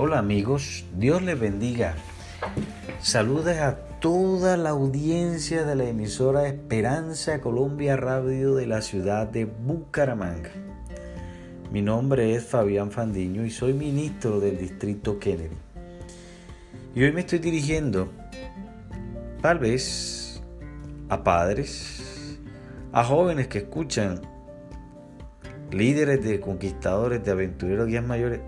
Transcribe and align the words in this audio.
Hola 0.00 0.20
amigos, 0.20 0.84
Dios 0.96 1.22
les 1.22 1.40
bendiga. 1.40 1.96
Saludos 3.00 3.56
a 3.56 3.74
toda 3.98 4.56
la 4.56 4.70
audiencia 4.70 5.64
de 5.64 5.74
la 5.74 5.88
emisora 5.88 6.46
Esperanza 6.46 7.40
Colombia 7.40 7.96
Radio 7.96 8.54
de 8.54 8.68
la 8.68 8.80
ciudad 8.80 9.26
de 9.26 9.46
Bucaramanga. 9.46 10.50
Mi 11.72 11.82
nombre 11.82 12.36
es 12.36 12.44
Fabián 12.44 12.92
Fandiño 12.92 13.44
y 13.44 13.50
soy 13.50 13.72
ministro 13.72 14.38
del 14.38 14.56
distrito 14.56 15.18
Kennedy. 15.18 15.56
Y 16.94 17.02
hoy 17.02 17.10
me 17.10 17.22
estoy 17.22 17.40
dirigiendo 17.40 18.08
tal 19.42 19.58
vez 19.58 20.40
a 21.08 21.24
padres, 21.24 22.38
a 22.92 23.02
jóvenes 23.02 23.48
que 23.48 23.58
escuchan, 23.58 24.20
líderes 25.72 26.22
de 26.22 26.38
conquistadores, 26.38 27.24
de 27.24 27.32
aventureros, 27.32 27.88
guías 27.88 28.04
mayores, 28.04 28.38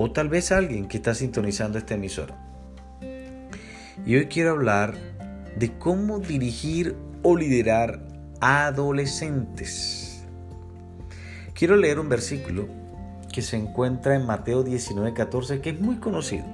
o 0.00 0.12
tal 0.12 0.28
vez 0.28 0.52
alguien 0.52 0.86
que 0.86 0.98
está 0.98 1.12
sintonizando 1.12 1.76
este 1.76 1.94
emisor. 1.94 2.32
Y 4.06 4.14
hoy 4.14 4.26
quiero 4.26 4.52
hablar 4.52 4.94
de 5.56 5.76
cómo 5.76 6.20
dirigir 6.20 6.94
o 7.24 7.36
liderar 7.36 8.06
adolescentes. 8.40 10.24
Quiero 11.52 11.76
leer 11.76 11.98
un 11.98 12.08
versículo 12.08 12.68
que 13.32 13.42
se 13.42 13.56
encuentra 13.56 14.14
en 14.14 14.24
Mateo 14.24 14.64
19:14 14.64 15.60
que 15.60 15.70
es 15.70 15.80
muy 15.80 15.96
conocido. 15.96 16.46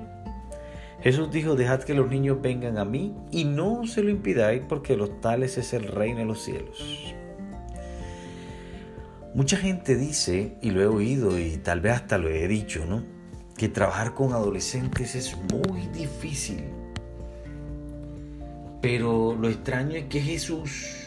Jesús 1.02 1.30
dijo, 1.30 1.54
dejad 1.54 1.82
que 1.82 1.92
los 1.92 2.08
niños 2.08 2.40
vengan 2.40 2.78
a 2.78 2.86
mí 2.86 3.14
y 3.30 3.44
no 3.44 3.86
se 3.86 4.02
lo 4.02 4.08
impidáis 4.08 4.62
porque 4.66 4.96
los 4.96 5.20
tales 5.20 5.58
es 5.58 5.74
el 5.74 5.86
reino 5.86 6.20
de 6.20 6.24
los 6.24 6.42
cielos. 6.42 7.14
Mucha 9.34 9.58
gente 9.58 9.96
dice, 9.96 10.56
y 10.62 10.70
lo 10.70 10.80
he 10.80 10.86
oído 10.86 11.38
y 11.38 11.58
tal 11.58 11.82
vez 11.82 11.92
hasta 11.92 12.16
lo 12.16 12.30
he 12.30 12.48
dicho, 12.48 12.86
¿no? 12.86 13.13
Que 13.56 13.68
trabajar 13.68 14.14
con 14.14 14.32
adolescentes 14.32 15.14
es 15.14 15.36
muy 15.52 15.86
difícil. 15.88 16.64
Pero 18.80 19.34
lo 19.34 19.48
extraño 19.48 19.96
es 19.96 20.06
que 20.06 20.20
Jesús 20.20 21.06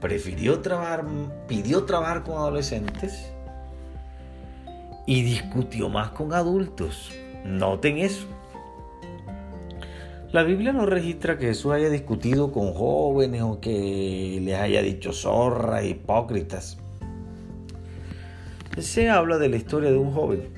prefirió 0.00 0.60
trabajar, 0.60 1.04
pidió 1.46 1.84
trabajar 1.84 2.22
con 2.22 2.36
adolescentes 2.36 3.30
y 5.06 5.22
discutió 5.22 5.88
más 5.88 6.10
con 6.10 6.32
adultos. 6.32 7.10
Noten 7.44 7.98
eso. 7.98 8.26
La 10.30 10.42
Biblia 10.42 10.72
no 10.72 10.86
registra 10.86 11.38
que 11.38 11.46
Jesús 11.46 11.72
haya 11.72 11.88
discutido 11.88 12.52
con 12.52 12.74
jóvenes 12.74 13.42
o 13.42 13.60
que 13.60 14.38
les 14.42 14.54
haya 14.54 14.82
dicho 14.82 15.12
zorras, 15.12 15.84
hipócritas. 15.84 16.78
Se 18.78 19.08
habla 19.08 19.38
de 19.38 19.48
la 19.48 19.56
historia 19.56 19.90
de 19.90 19.96
un 19.96 20.12
joven 20.12 20.57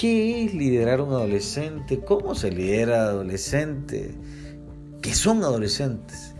¿Qué 0.00 0.46
es 0.46 0.54
liderar 0.54 1.00
a 1.00 1.02
un 1.02 1.10
adolescente? 1.10 2.00
¿Cómo 2.00 2.34
se 2.34 2.50
lidera 2.50 3.02
a 3.02 3.08
adolescente? 3.08 4.14
¿Qué 5.02 5.12
son 5.12 5.44
adolescentes? 5.44 6.34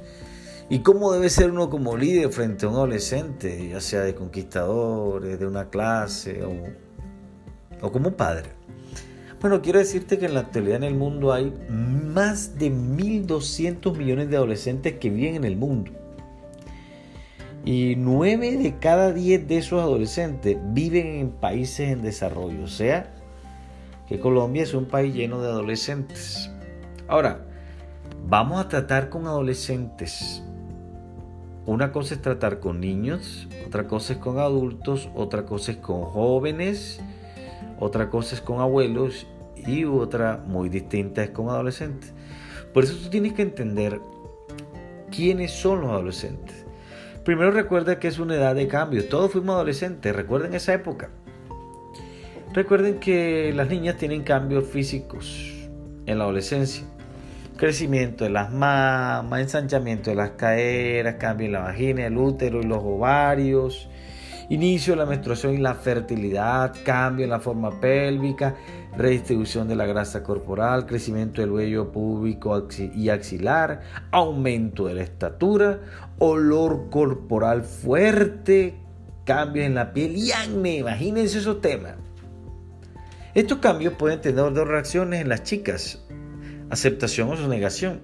¿Y 0.70 0.78
cómo 0.78 1.12
debe 1.12 1.28
ser 1.28 1.50
uno 1.50 1.68
como 1.68 1.94
líder 1.94 2.30
frente 2.30 2.64
a 2.64 2.70
un 2.70 2.76
adolescente, 2.76 3.68
ya 3.68 3.82
sea 3.82 4.00
de 4.00 4.14
conquistadores, 4.14 5.38
de 5.38 5.46
una 5.46 5.68
clase 5.68 6.42
o, 6.42 6.54
o 7.86 7.92
como 7.92 8.12
padre? 8.12 8.48
Bueno, 9.42 9.60
quiero 9.60 9.78
decirte 9.78 10.16
que 10.18 10.24
en 10.24 10.32
la 10.32 10.40
actualidad 10.40 10.76
en 10.76 10.84
el 10.84 10.94
mundo 10.94 11.30
hay 11.30 11.52
más 11.68 12.58
de 12.58 12.72
1.200 12.72 13.94
millones 13.94 14.30
de 14.30 14.38
adolescentes 14.38 14.94
que 14.94 15.10
viven 15.10 15.34
en 15.34 15.44
el 15.44 15.58
mundo. 15.58 15.90
Y 17.66 17.94
9 17.96 18.56
de 18.56 18.78
cada 18.78 19.12
10 19.12 19.46
de 19.46 19.58
esos 19.58 19.82
adolescentes 19.82 20.56
viven 20.72 21.08
en 21.08 21.30
países 21.30 21.90
en 21.90 22.00
desarrollo, 22.00 22.64
o 22.64 22.68
sea, 22.68 23.19
que 24.10 24.18
Colombia 24.18 24.64
es 24.64 24.74
un 24.74 24.86
país 24.86 25.14
lleno 25.14 25.40
de 25.40 25.46
adolescentes. 25.46 26.50
Ahora, 27.06 27.46
vamos 28.26 28.60
a 28.60 28.68
tratar 28.68 29.08
con 29.08 29.28
adolescentes. 29.28 30.42
Una 31.64 31.92
cosa 31.92 32.14
es 32.14 32.20
tratar 32.20 32.58
con 32.58 32.80
niños, 32.80 33.46
otra 33.64 33.86
cosa 33.86 34.14
es 34.14 34.18
con 34.18 34.40
adultos, 34.40 35.08
otra 35.14 35.46
cosa 35.46 35.70
es 35.70 35.78
con 35.78 36.02
jóvenes, 36.02 37.00
otra 37.78 38.10
cosa 38.10 38.34
es 38.34 38.40
con 38.40 38.58
abuelos 38.58 39.28
y 39.56 39.84
otra 39.84 40.42
muy 40.44 40.68
distinta 40.68 41.22
es 41.22 41.30
con 41.30 41.48
adolescentes. 41.48 42.12
Por 42.74 42.82
eso 42.82 42.96
tú 43.00 43.10
tienes 43.10 43.34
que 43.34 43.42
entender 43.42 44.00
quiénes 45.12 45.52
son 45.52 45.82
los 45.82 45.90
adolescentes. 45.90 46.66
Primero 47.24 47.52
recuerda 47.52 48.00
que 48.00 48.08
es 48.08 48.18
una 48.18 48.34
edad 48.34 48.56
de 48.56 48.66
cambio. 48.66 49.08
Todos 49.08 49.30
fuimos 49.30 49.54
adolescentes. 49.54 50.16
Recuerden 50.16 50.54
esa 50.54 50.74
época. 50.74 51.10
Recuerden 52.52 52.98
que 52.98 53.52
las 53.54 53.68
niñas 53.68 53.96
tienen 53.96 54.24
cambios 54.24 54.64
físicos 54.64 55.68
en 56.06 56.18
la 56.18 56.24
adolescencia. 56.24 56.84
Crecimiento 57.56 58.24
de 58.24 58.30
las 58.30 58.52
mamas, 58.52 59.40
ensanchamiento 59.40 60.10
de 60.10 60.16
las 60.16 60.30
caderas, 60.30 61.14
cambio 61.14 61.46
en 61.46 61.52
la 61.52 61.60
vagina, 61.60 62.06
el 62.06 62.18
útero 62.18 62.60
y 62.60 62.64
los 62.64 62.82
ovarios, 62.82 63.88
inicio 64.48 64.94
de 64.94 64.96
la 64.96 65.06
menstruación 65.06 65.54
y 65.54 65.58
la 65.58 65.76
fertilidad, 65.76 66.74
cambio 66.84 67.22
en 67.22 67.30
la 67.30 67.38
forma 67.38 67.80
pélvica, 67.80 68.56
redistribución 68.96 69.68
de 69.68 69.76
la 69.76 69.86
grasa 69.86 70.24
corporal, 70.24 70.86
crecimiento 70.86 71.42
del 71.42 71.52
vello 71.52 71.92
púbico 71.92 72.66
y 72.96 73.10
axilar, 73.10 73.82
aumento 74.10 74.86
de 74.86 74.94
la 74.94 75.02
estatura, 75.02 75.78
olor 76.18 76.90
corporal 76.90 77.62
fuerte, 77.62 78.74
cambios 79.24 79.66
en 79.66 79.76
la 79.76 79.92
piel 79.92 80.16
y 80.16 80.32
acné. 80.32 80.78
Imagínense 80.78 81.38
esos 81.38 81.60
temas. 81.60 81.94
Estos 83.34 83.58
cambios 83.58 83.94
pueden 83.94 84.20
tener 84.20 84.52
dos 84.52 84.66
reacciones 84.66 85.20
en 85.20 85.28
las 85.28 85.44
chicas, 85.44 86.02
aceptación 86.68 87.30
o 87.30 87.48
negación. 87.48 88.00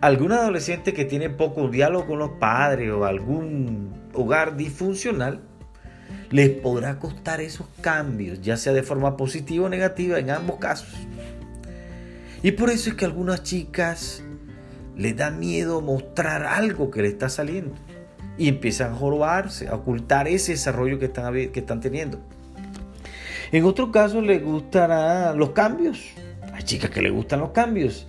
Algún 0.00 0.32
adolescente 0.32 0.92
que 0.92 1.04
tiene 1.04 1.30
poco 1.30 1.68
diálogo 1.68 2.08
con 2.08 2.18
los 2.18 2.30
padres 2.40 2.90
o 2.90 3.04
algún 3.04 3.94
hogar 4.12 4.56
disfuncional, 4.56 5.40
les 6.30 6.50
podrá 6.50 6.98
costar 6.98 7.40
esos 7.40 7.68
cambios, 7.80 8.40
ya 8.40 8.56
sea 8.56 8.72
de 8.72 8.82
forma 8.82 9.16
positiva 9.16 9.66
o 9.66 9.68
negativa 9.68 10.18
en 10.18 10.30
ambos 10.30 10.56
casos. 10.58 10.92
Y 12.42 12.52
por 12.52 12.70
eso 12.70 12.90
es 12.90 12.96
que 12.96 13.04
a 13.04 13.08
algunas 13.08 13.44
chicas 13.44 14.24
les 14.96 15.16
da 15.16 15.30
miedo 15.30 15.80
mostrar 15.80 16.42
algo 16.42 16.90
que 16.90 17.02
le 17.02 17.08
está 17.08 17.28
saliendo 17.28 17.74
y 18.36 18.48
empiezan 18.48 18.92
a 18.92 18.96
jorobarse, 18.96 19.68
a 19.68 19.76
ocultar 19.76 20.26
ese 20.26 20.52
desarrollo 20.52 20.98
que 20.98 21.06
están 21.54 21.80
teniendo. 21.80 22.20
En 23.54 23.64
otro 23.66 23.92
caso 23.92 24.20
le 24.20 24.40
gustarán 24.40 25.38
los 25.38 25.50
cambios. 25.50 26.00
Hay 26.52 26.64
chicas 26.64 26.90
que 26.90 27.00
le 27.00 27.10
gustan 27.10 27.38
los 27.38 27.50
cambios, 27.50 28.08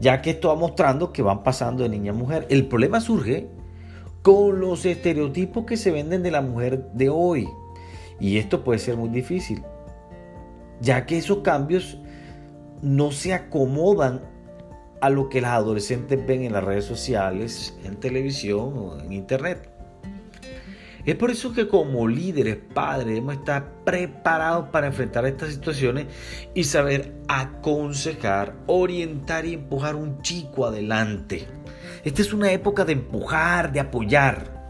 ya 0.00 0.20
que 0.20 0.30
esto 0.30 0.48
va 0.48 0.56
mostrando 0.56 1.12
que 1.12 1.22
van 1.22 1.44
pasando 1.44 1.84
de 1.84 1.88
niña 1.88 2.10
a 2.10 2.14
mujer. 2.16 2.44
El 2.50 2.66
problema 2.66 3.00
surge 3.00 3.46
con 4.22 4.58
los 4.58 4.84
estereotipos 4.84 5.64
que 5.64 5.76
se 5.76 5.92
venden 5.92 6.24
de 6.24 6.32
la 6.32 6.42
mujer 6.42 6.90
de 6.92 7.08
hoy. 7.08 7.48
Y 8.18 8.38
esto 8.38 8.64
puede 8.64 8.80
ser 8.80 8.96
muy 8.96 9.10
difícil, 9.10 9.62
ya 10.80 11.06
que 11.06 11.18
esos 11.18 11.38
cambios 11.38 11.96
no 12.82 13.12
se 13.12 13.32
acomodan 13.32 14.22
a 15.00 15.08
lo 15.08 15.28
que 15.28 15.40
las 15.40 15.52
adolescentes 15.52 16.26
ven 16.26 16.42
en 16.42 16.52
las 16.52 16.64
redes 16.64 16.84
sociales, 16.84 17.78
en 17.84 17.94
televisión 17.94 18.76
o 18.76 18.98
en 18.98 19.12
internet. 19.12 19.70
Es 21.04 21.14
por 21.16 21.30
eso 21.30 21.52
que 21.52 21.66
como 21.66 22.06
líderes, 22.06 22.58
padres, 22.74 23.06
debemos 23.06 23.34
estar 23.34 23.84
preparados 23.84 24.68
para 24.68 24.86
enfrentar 24.86 25.24
estas 25.24 25.50
situaciones 25.50 26.06
y 26.54 26.64
saber 26.64 27.14
aconsejar, 27.26 28.54
orientar 28.66 29.46
y 29.46 29.54
empujar 29.54 29.94
un 29.96 30.20
chico 30.20 30.66
adelante. 30.66 31.46
Esta 32.04 32.22
es 32.22 32.32
una 32.32 32.52
época 32.52 32.84
de 32.84 32.92
empujar, 32.92 33.72
de 33.72 33.80
apoyar. 33.80 34.60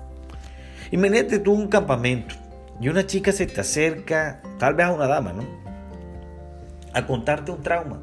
Imagínate 0.92 1.41
tú 1.41 1.52
un 1.52 1.68
campamento 1.68 2.34
y 2.80 2.88
una 2.88 3.06
chica 3.06 3.32
se 3.32 3.47
te 3.47 3.60
acerca, 3.60 4.41
tal 4.59 4.74
vez 4.74 4.86
a 4.86 4.92
una 4.92 5.06
dama, 5.06 5.32
¿no? 5.32 5.44
A 6.92 7.06
contarte 7.06 7.50
un 7.50 7.62
trauma. 7.62 8.00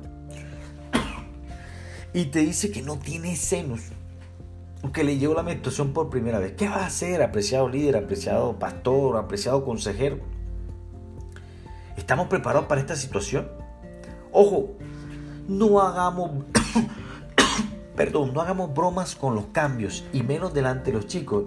Y 2.13 2.25
te 2.25 2.39
dice 2.39 2.71
que 2.71 2.81
no 2.81 2.97
tiene 2.97 3.35
senos 3.35 3.91
que 4.92 5.04
le 5.04 5.18
llegó 5.18 5.34
la 5.34 5.44
menstruación 5.44 5.94
por 5.94 6.10
primera 6.10 6.39
vez. 6.39 6.54
¿Qué 6.54 6.68
va 6.68 6.78
a 6.78 6.86
hacer, 6.88 7.22
apreciado 7.22 7.69
líder, 7.69 7.98
apreciado 7.98 8.57
pastor, 8.60 9.18
apreciado 9.18 9.63
consejero? 9.63 10.19
¿Estamos 11.98 12.28
preparados 12.28 12.68
para 12.68 12.81
esta 12.81 12.95
situación? 12.95 13.48
Ojo, 14.31 14.75
no 15.48 15.81
hagamos, 15.81 16.45
perdón, 17.95 18.34
no 18.34 18.42
hagamos 18.42 18.74
bromas 18.74 19.16
con 19.16 19.36
los 19.36 19.45
cambios 19.48 20.06
y 20.13 20.22
menos 20.22 20.54
delante 20.54 20.92
de 20.92 20.98
los 20.98 21.07
chicos, 21.07 21.45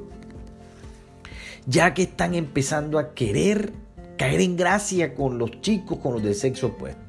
ya 1.66 1.94
que 1.94 2.02
están 2.02 2.34
empezando 2.34 2.98
a 2.98 3.14
querer 3.14 3.72
caer 4.16 4.40
en 4.40 4.56
gracia 4.56 5.14
con 5.14 5.38
los 5.38 5.60
chicos, 5.60 5.98
con 5.98 6.14
los 6.14 6.22
del 6.22 6.34
sexo 6.34 6.68
opuesto. 6.68 7.00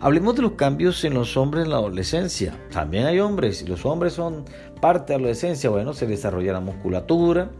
Hablemos 0.00 0.34
de 0.34 0.42
los 0.42 0.52
cambios 0.52 1.04
en 1.04 1.14
los 1.14 1.36
hombres 1.36 1.64
en 1.64 1.70
la 1.70 1.76
adolescencia. 1.76 2.58
También 2.72 3.06
hay 3.06 3.20
hombres, 3.20 3.62
y 3.62 3.66
los 3.66 3.86
hombres 3.86 4.14
son 4.14 4.44
parte 4.82 5.12
de 5.12 5.20
la 5.20 5.26
adolescencia, 5.26 5.70
bueno, 5.70 5.92
se 5.92 6.08
desarrolla 6.08 6.52
la 6.52 6.60
musculatura, 6.60 7.52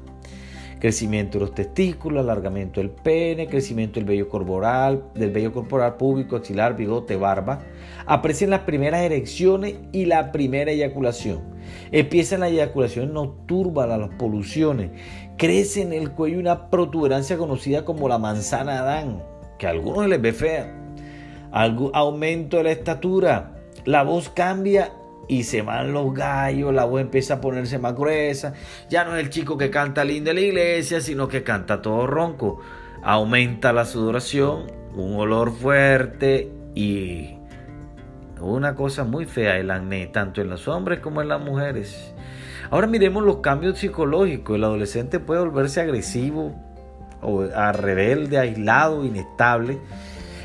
crecimiento 0.81 1.39
de 1.39 1.45
los 1.45 1.55
testículos, 1.55 2.25
alargamiento 2.25 2.81
del 2.81 2.91
pene, 2.91 3.47
crecimiento 3.47 4.01
del 4.01 4.07
vello 4.07 4.29
corporal, 4.29 5.05
del 5.15 5.31
vello 5.31 5.53
corporal 5.53 5.97
público, 5.99 6.35
axilar, 6.35 6.77
bigote, 6.77 7.15
barba. 7.15 7.61
Aprecian 8.07 8.51
las 8.51 8.63
primeras 8.63 9.03
erecciones 9.03 9.77
y 9.93 10.07
la 10.07 10.33
primera 10.33 10.73
eyaculación. 10.73 11.43
Empieza 11.93 12.39
la 12.39 12.49
eyaculación 12.49 13.15
nocturna, 13.15 13.87
las 13.87 14.11
poluciones. 14.17 14.91
Crece 15.37 15.83
en 15.83 15.93
el 15.93 16.11
cuello 16.11 16.41
una 16.41 16.71
protuberancia 16.71 17.39
conocida 17.39 17.85
como 17.85 18.09
la 18.09 18.19
manzana 18.19 18.81
Adán, 18.81 19.23
que 19.61 19.69
a 19.69 19.71
algunos 19.71 20.09
les 20.09 20.21
ve 20.21 20.33
fea. 20.33 20.77
Aumento 21.53 22.57
de 22.57 22.65
la 22.65 22.73
estatura. 22.73 23.53
La 23.85 24.03
voz 24.03 24.29
cambia 24.29 24.91
y 25.29 25.45
se 25.45 25.63
van 25.63 25.93
los 25.93 26.13
gallos, 26.15 26.75
la 26.75 26.85
voz 26.85 27.01
empieza 27.01 27.35
a 27.35 27.41
ponerse 27.41 27.79
más 27.79 27.95
gruesa, 27.95 28.55
ya 28.89 29.05
no 29.05 29.17
es 29.17 29.25
el 29.25 29.31
chico 29.31 29.57
que 29.57 29.71
canta 29.71 30.05
lindo 30.05 30.31
en 30.31 30.37
la 30.37 30.43
iglesia, 30.43 31.01
sino 31.01 31.29
que 31.29 31.43
canta 31.43 31.83
todo 31.83 32.07
ronco. 32.07 32.61
Aumenta 33.03 33.73
la 33.73 33.85
sudoración, 33.85 34.71
un 34.95 35.17
olor 35.17 35.53
fuerte 35.53 36.51
y 36.75 37.37
una 38.41 38.75
cosa 38.75 39.05
muy 39.05 39.25
fea 39.25 39.59
el 39.59 39.71
acné, 39.71 40.07
tanto 40.07 40.41
en 40.41 40.51
los 40.51 40.69
hombres 40.69 41.01
como 41.01 41.23
en 41.23 41.29
las 41.29 41.41
mujeres. 41.41 42.15
Ahora 42.71 42.87
miremos 42.87 43.23
los 43.25 43.39
cambios 43.39 43.79
psicológicos. 43.79 44.57
El 44.57 44.65
adolescente 44.65 45.21
puede 45.21 45.41
volverse 45.41 45.81
agresivo, 45.81 46.55
o 47.21 47.43
a 47.43 47.73
rebelde, 47.73 48.39
aislado, 48.39 49.05
inestable 49.05 49.79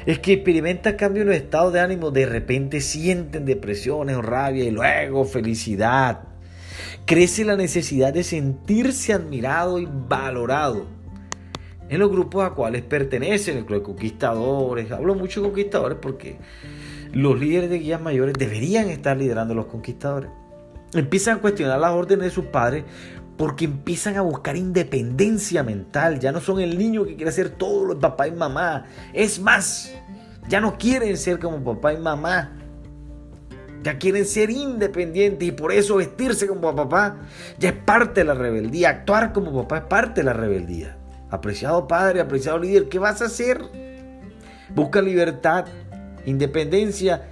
es 0.07 0.19
que 0.19 0.31
experimenta 0.31 0.95
cambios 0.95 1.23
en 1.23 1.27
los 1.27 1.35
estados 1.35 1.73
de 1.73 1.81
ánimo, 1.81 2.11
de 2.11 2.25
repente 2.25 2.79
sienten 2.79 3.43
depresiones 3.43 4.15
o 4.15 4.21
rabia 4.21 4.63
y 4.63 4.71
luego 4.71 5.25
felicidad. 5.25 6.21
Crece 7.05 7.43
la 7.43 7.57
necesidad 7.57 8.13
de 8.13 8.23
sentirse 8.23 9.11
admirado 9.11 9.79
y 9.79 9.87
valorado. 9.91 10.85
En 11.89 11.99
los 11.99 12.09
grupos 12.09 12.45
a 12.45 12.51
cuales 12.51 12.83
pertenecen, 12.83 13.57
el 13.57 13.65
club 13.65 13.79
de 13.79 13.85
conquistadores, 13.85 14.89
hablo 14.93 15.13
mucho 15.13 15.41
de 15.41 15.47
conquistadores 15.47 15.97
porque 16.01 16.37
los 17.11 17.37
líderes 17.37 17.69
de 17.69 17.79
guías 17.79 17.99
mayores 17.99 18.33
deberían 18.39 18.87
estar 18.87 19.17
liderando 19.17 19.51
a 19.53 19.57
los 19.57 19.65
conquistadores. 19.65 20.29
Empiezan 20.93 21.39
a 21.39 21.41
cuestionar 21.41 21.81
las 21.81 21.91
órdenes 21.91 22.27
de 22.27 22.31
sus 22.31 22.45
padres 22.45 22.85
porque 23.37 23.65
empiezan 23.65 24.17
a 24.17 24.21
buscar 24.21 24.57
independencia 24.57 25.63
mental. 25.63 26.19
Ya 26.19 26.31
no 26.31 26.41
son 26.41 26.59
el 26.59 26.77
niño 26.77 27.05
que 27.05 27.15
quiere 27.15 27.29
hacer 27.29 27.49
todo 27.49 27.85
lo 27.85 27.99
papá 27.99 28.27
y 28.27 28.31
mamá. 28.31 28.85
Es 29.13 29.39
más, 29.39 29.93
ya 30.49 30.59
no 30.59 30.77
quieren 30.77 31.17
ser 31.17 31.39
como 31.39 31.63
papá 31.63 31.93
y 31.93 31.97
mamá. 31.97 32.53
Ya 33.83 33.99
quieren 33.99 34.25
ser 34.25 34.49
independientes 34.49 35.47
y 35.47 35.51
por 35.51 35.71
eso 35.71 35.97
vestirse 35.97 36.47
como 36.47 36.75
papá 36.75 37.17
ya 37.59 37.69
es 37.69 37.75
parte 37.75 38.21
de 38.21 38.25
la 38.25 38.33
rebeldía. 38.33 38.89
Actuar 38.89 39.33
como 39.33 39.53
papá 39.61 39.77
es 39.77 39.83
parte 39.83 40.21
de 40.21 40.25
la 40.25 40.33
rebeldía. 40.33 40.97
Apreciado 41.29 41.87
padre, 41.87 42.21
apreciado 42.21 42.57
líder, 42.57 42.89
¿qué 42.89 42.99
vas 42.99 43.21
a 43.21 43.25
hacer? 43.25 43.61
Busca 44.73 45.01
libertad, 45.01 45.65
independencia 46.25 47.27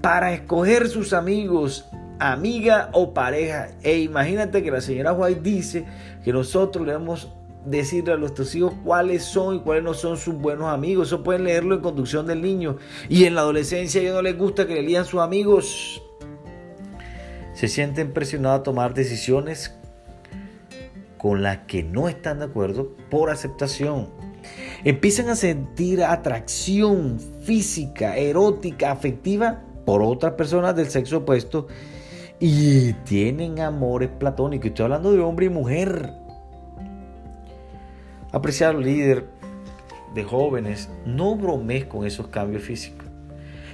para 0.00 0.32
escoger 0.32 0.88
sus 0.88 1.12
amigos, 1.12 1.86
amiga 2.18 2.90
o 2.92 3.14
pareja. 3.14 3.70
E 3.82 3.98
imagínate 3.98 4.62
que 4.62 4.70
la 4.70 4.80
señora 4.80 5.12
White 5.12 5.40
dice 5.42 5.84
que 6.24 6.32
nosotros 6.32 6.86
debemos 6.86 7.32
decirle 7.64 8.12
a 8.12 8.16
nuestros 8.16 8.54
hijos 8.54 8.74
cuáles 8.84 9.24
son 9.24 9.56
y 9.56 9.60
cuáles 9.60 9.84
no 9.84 9.94
son 9.94 10.16
sus 10.16 10.34
buenos 10.34 10.66
amigos. 10.66 11.08
Eso 11.08 11.22
pueden 11.22 11.44
leerlo 11.44 11.74
en 11.74 11.80
conducción 11.80 12.26
del 12.26 12.42
niño. 12.42 12.76
Y 13.08 13.24
en 13.24 13.34
la 13.34 13.42
adolescencia 13.42 14.00
a 14.00 14.04
ellos 14.04 14.14
no 14.16 14.22
les 14.22 14.36
gusta 14.36 14.66
que 14.66 14.74
le 14.74 14.82
lean 14.82 15.04
sus 15.04 15.20
amigos. 15.20 16.02
Se 17.54 17.68
sienten 17.68 18.12
presionados 18.12 18.60
a 18.60 18.62
tomar 18.62 18.94
decisiones 18.94 19.74
con 21.18 21.42
las 21.42 21.58
que 21.58 21.84
no 21.84 22.08
están 22.08 22.40
de 22.40 22.46
acuerdo 22.46 22.96
por 23.10 23.30
aceptación. 23.30 24.08
Empiezan 24.82 25.28
a 25.28 25.36
sentir 25.36 26.02
atracción 26.02 27.20
física, 27.42 28.16
erótica, 28.16 28.90
afectiva 28.90 29.62
por 29.84 30.02
otras 30.02 30.32
personas 30.32 30.74
del 30.74 30.90
sexo 30.90 31.18
opuesto 31.18 31.68
y 32.44 32.94
tienen 33.04 33.60
amores 33.60 34.08
platónicos. 34.08 34.66
Estoy 34.66 34.82
hablando 34.82 35.12
de 35.12 35.20
hombre 35.20 35.46
y 35.46 35.48
mujer. 35.48 36.12
Apreciado 38.32 38.80
líder 38.80 39.28
de 40.12 40.24
jóvenes, 40.24 40.90
no 41.06 41.36
bromees 41.36 41.84
con 41.84 42.04
esos 42.04 42.26
cambios 42.26 42.64
físicos. 42.64 43.06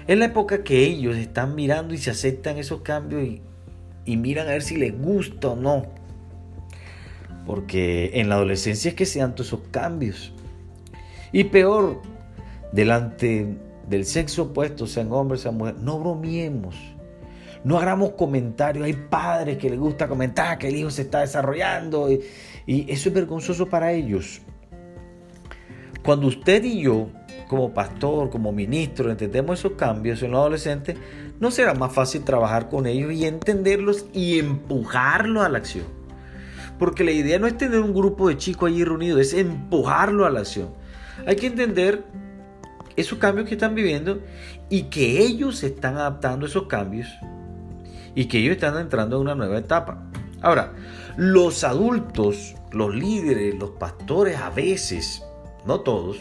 Es 0.07 0.19
la 0.19 0.27
época 0.27 0.65
que 0.65 0.85
ellos 0.85 1.17
están 1.17 1.55
mirando 1.55 1.95
y 1.95 1.97
se 1.99 2.11
aceptan 2.11 2.59
esos 2.59 2.83
cambios 2.83 3.41
y, 4.05 4.17
miran 4.19 4.49
a 4.49 4.51
ver 4.51 4.63
si 4.63 4.77
les 4.77 5.01
gusta 5.01 5.49
o 5.49 5.57
no. 5.57 5.85
Porque 7.47 8.11
en 8.21 8.29
la 8.29 8.35
adolescencia 8.35 8.91
es 8.91 8.95
que 8.95 9.07
se 9.07 9.21
dan 9.21 9.35
todos 9.35 9.47
esos 9.47 9.61
cambios. 9.71 10.35
Y 11.33 11.45
peor, 11.45 12.03
delante 12.73 13.47
del 13.89 14.05
sexo 14.05 14.43
opuesto, 14.43 14.87
sean 14.87 15.11
hombres, 15.11 15.41
sean 15.41 15.57
mujeres, 15.57 15.81
no 15.81 15.99
bromiemos 15.99 16.98
no 17.65 17.79
hagamos 17.79 18.13
comentarios. 18.13 18.85
Hay 18.85 18.95
padres 18.95 19.59
que 19.59 19.71
les 19.71 19.79
gusta 19.79 20.09
comentar 20.09 20.59
que 20.59 20.69
el 20.69 20.77
hijo 20.77 20.91
se 20.91 21.03
está 21.03 21.21
desarrollando 21.21 22.11
y, 22.11 22.21
eso 22.67 23.09
es 23.09 23.15
vergonzoso 23.15 23.67
para 23.67 23.93
ellos. 23.93 24.41
Cuando 26.05 26.27
usted 26.27 26.63
y 26.65 26.83
yo, 26.83 27.09
como 27.49 27.73
pastor, 27.73 28.31
como 28.31 28.53
ministro, 28.53 29.11
entendemos 29.11 29.59
esos 29.59 29.73
cambios 29.73 30.23
en 30.23 30.33
los 30.33 30.41
adolescentes, 30.41 30.97
no 31.41 31.51
será 31.51 31.75
más 31.75 31.93
fácil 31.93 32.25
trabajar 32.25 32.69
con 32.69 32.87
ellos 32.87 33.13
y 33.13 33.25
entenderlos 33.25 34.07
y 34.13 34.39
empujarlos 34.39 35.45
a 35.45 35.49
la 35.49 35.59
acción. 35.59 35.87
Porque 36.79 37.05
la 37.05 37.11
idea 37.11 37.39
no 37.39 37.47
es 37.47 37.57
tener 37.57 37.81
un 37.81 37.95
grupo 37.95 38.29
de 38.29 38.37
chicos 38.37 38.71
allí 38.71 38.85
reunidos, 38.85 39.21
es 39.21 39.35
empujarlo 39.35 40.27
a 40.27 40.31
la 40.31 40.41
acción. 40.41 40.69
Hay 41.27 41.37
que 41.37 41.47
entender 41.47 42.05
esos 42.97 43.19
cambios 43.19 43.49
que 43.49 43.55
están 43.55 43.75
viviendo 43.75 44.21
y 44.69 44.85
que 44.85 45.21
ellos 45.21 45.63
están 45.63 45.97
adaptando 45.97 46.47
a 46.47 46.49
esos 46.49 46.67
cambios 46.67 47.09
y 48.15 48.27
que 48.27 48.39
ellos 48.39 48.57
están 48.57 48.79
entrando 48.79 49.17
en 49.17 49.23
una 49.23 49.35
nueva 49.35 49.59
etapa. 49.59 50.11
Ahora, 50.41 50.73
los 51.17 51.65
adultos, 51.65 52.55
los 52.73 52.95
líderes, 52.95 53.55
los 53.59 53.71
pastores 53.71 54.39
a 54.39 54.51
veces, 54.51 55.23
no 55.67 55.81
todos, 55.81 56.19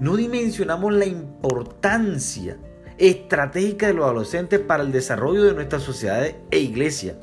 no 0.00 0.16
dimensionamos 0.16 0.92
la 0.92 1.06
importancia 1.06 2.56
estratégica 2.98 3.88
de 3.88 3.94
los 3.94 4.04
adolescentes 4.04 4.60
para 4.60 4.82
el 4.82 4.92
desarrollo 4.92 5.44
de 5.44 5.54
nuestra 5.54 5.80
sociedad 5.80 6.26
e 6.50 6.58
iglesia. 6.58 7.16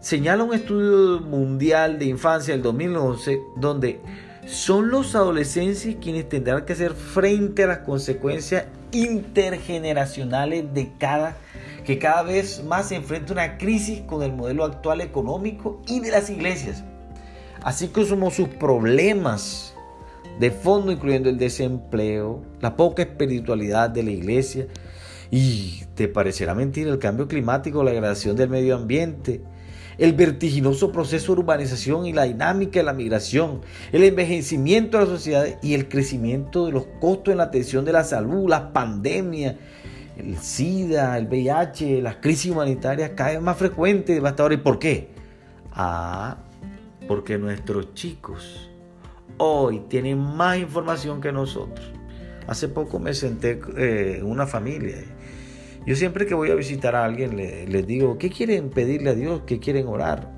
Señala 0.00 0.44
un 0.44 0.54
estudio 0.54 1.20
mundial 1.20 1.98
de 1.98 2.04
infancia 2.06 2.52
del 2.52 2.62
2011 2.62 3.40
donde 3.56 4.00
son 4.46 4.90
los 4.90 5.14
adolescentes 5.14 5.96
quienes 6.00 6.28
tendrán 6.28 6.64
que 6.66 6.74
hacer 6.74 6.92
frente 6.92 7.64
a 7.64 7.68
las 7.68 7.78
consecuencias 7.78 8.66
intergeneracionales 8.92 10.72
de 10.74 10.92
cada 10.98 11.36
que 11.84 11.98
cada 11.98 12.22
vez 12.22 12.64
más 12.64 12.88
se 12.88 12.96
enfrenta 12.96 13.32
una 13.32 13.58
crisis 13.58 14.00
con 14.02 14.22
el 14.22 14.32
modelo 14.32 14.64
actual 14.64 15.00
económico 15.00 15.82
y 15.86 16.00
de 16.00 16.10
las 16.10 16.30
iglesias, 16.30 16.82
así 17.62 17.88
como 17.88 18.30
sus 18.30 18.48
problemas 18.48 19.74
de 20.40 20.50
fondo, 20.50 20.90
incluyendo 20.90 21.28
el 21.28 21.38
desempleo, 21.38 22.42
la 22.60 22.76
poca 22.76 23.02
espiritualidad 23.02 23.90
de 23.90 24.02
la 24.02 24.10
iglesia, 24.10 24.66
y 25.30 25.84
te 25.94 26.08
parecerá 26.08 26.54
mentir 26.54 26.88
el 26.88 26.98
cambio 26.98 27.28
climático, 27.28 27.84
la 27.84 27.90
degradación 27.90 28.36
del 28.36 28.48
medio 28.48 28.76
ambiente, 28.76 29.42
el 29.98 30.12
vertiginoso 30.12 30.90
proceso 30.90 31.34
de 31.34 31.40
urbanización 31.40 32.06
y 32.06 32.12
la 32.12 32.24
dinámica 32.24 32.80
de 32.80 32.84
la 32.84 32.92
migración, 32.92 33.60
el 33.92 34.02
envejecimiento 34.04 34.98
de 34.98 35.04
la 35.04 35.10
sociedad 35.10 35.46
y 35.62 35.74
el 35.74 35.88
crecimiento 35.88 36.66
de 36.66 36.72
los 36.72 36.86
costos 37.00 37.32
en 37.32 37.38
la 37.38 37.44
atención 37.44 37.84
de 37.84 37.92
la 37.92 38.04
salud, 38.04 38.48
las 38.48 38.72
pandemias 38.72 39.56
el 40.16 40.38
SIDA, 40.38 41.18
el 41.18 41.26
VIH, 41.26 42.00
las 42.02 42.16
crisis 42.16 42.50
humanitarias 42.52 43.12
cada 43.14 43.30
vez 43.30 43.40
más 43.40 43.56
frecuentes, 43.56 44.14
devastadoras. 44.14 44.58
¿Y 44.58 44.62
por 44.62 44.78
qué? 44.78 45.10
Ah, 45.72 46.38
porque 47.08 47.38
nuestros 47.38 47.94
chicos 47.94 48.70
hoy 49.38 49.80
tienen 49.88 50.18
más 50.18 50.58
información 50.58 51.20
que 51.20 51.32
nosotros. 51.32 51.90
Hace 52.46 52.68
poco 52.68 52.98
me 52.98 53.14
senté 53.14 53.60
eh, 53.76 54.18
en 54.18 54.26
una 54.26 54.46
familia. 54.46 54.96
Yo 55.86 55.96
siempre 55.96 56.26
que 56.26 56.34
voy 56.34 56.50
a 56.50 56.54
visitar 56.54 56.94
a 56.94 57.04
alguien 57.04 57.36
les 57.36 57.86
digo, 57.86 58.16
¿qué 58.16 58.30
quieren 58.30 58.70
pedirle 58.70 59.10
a 59.10 59.14
Dios? 59.14 59.42
¿Qué 59.46 59.58
quieren 59.58 59.86
orar? 59.86 60.32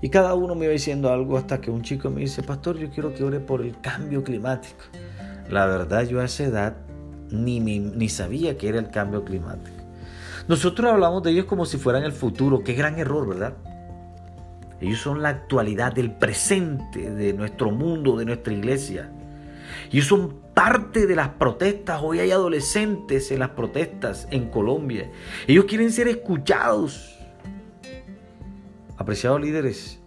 Y 0.00 0.10
cada 0.10 0.34
uno 0.34 0.54
me 0.54 0.66
va 0.66 0.72
diciendo 0.72 1.12
algo 1.12 1.36
hasta 1.36 1.60
que 1.60 1.70
un 1.70 1.82
chico 1.82 2.08
me 2.08 2.20
dice, 2.20 2.42
pastor, 2.42 2.78
yo 2.78 2.88
quiero 2.90 3.12
que 3.12 3.24
ore 3.24 3.40
por 3.40 3.62
el 3.62 3.78
cambio 3.80 4.22
climático. 4.22 4.84
La 5.50 5.66
verdad, 5.66 6.06
yo 6.06 6.20
a 6.20 6.24
esa 6.24 6.44
edad 6.44 6.76
ni, 7.30 7.60
ni 7.60 8.08
sabía 8.08 8.56
que 8.56 8.68
era 8.68 8.78
el 8.78 8.90
cambio 8.90 9.24
climático. 9.24 9.76
Nosotros 10.48 10.90
hablamos 10.90 11.22
de 11.22 11.32
ellos 11.32 11.44
como 11.44 11.66
si 11.66 11.76
fueran 11.76 12.04
el 12.04 12.12
futuro. 12.12 12.64
Qué 12.64 12.72
gran 12.74 12.98
error, 12.98 13.28
¿verdad? 13.28 13.54
Ellos 14.80 15.00
son 15.00 15.22
la 15.22 15.30
actualidad, 15.30 15.92
del 15.92 16.12
presente 16.12 17.10
de 17.10 17.32
nuestro 17.32 17.70
mundo, 17.70 18.16
de 18.16 18.24
nuestra 18.24 18.52
iglesia. 18.52 19.10
Ellos 19.92 20.06
son 20.06 20.36
parte 20.54 21.06
de 21.06 21.16
las 21.16 21.30
protestas. 21.30 22.00
Hoy 22.02 22.20
hay 22.20 22.30
adolescentes 22.30 23.30
en 23.30 23.40
las 23.40 23.50
protestas 23.50 24.28
en 24.30 24.48
Colombia. 24.48 25.10
Ellos 25.46 25.64
quieren 25.66 25.92
ser 25.92 26.08
escuchados. 26.08 27.18
Apreciados 28.96 29.40
líderes, 29.40 29.98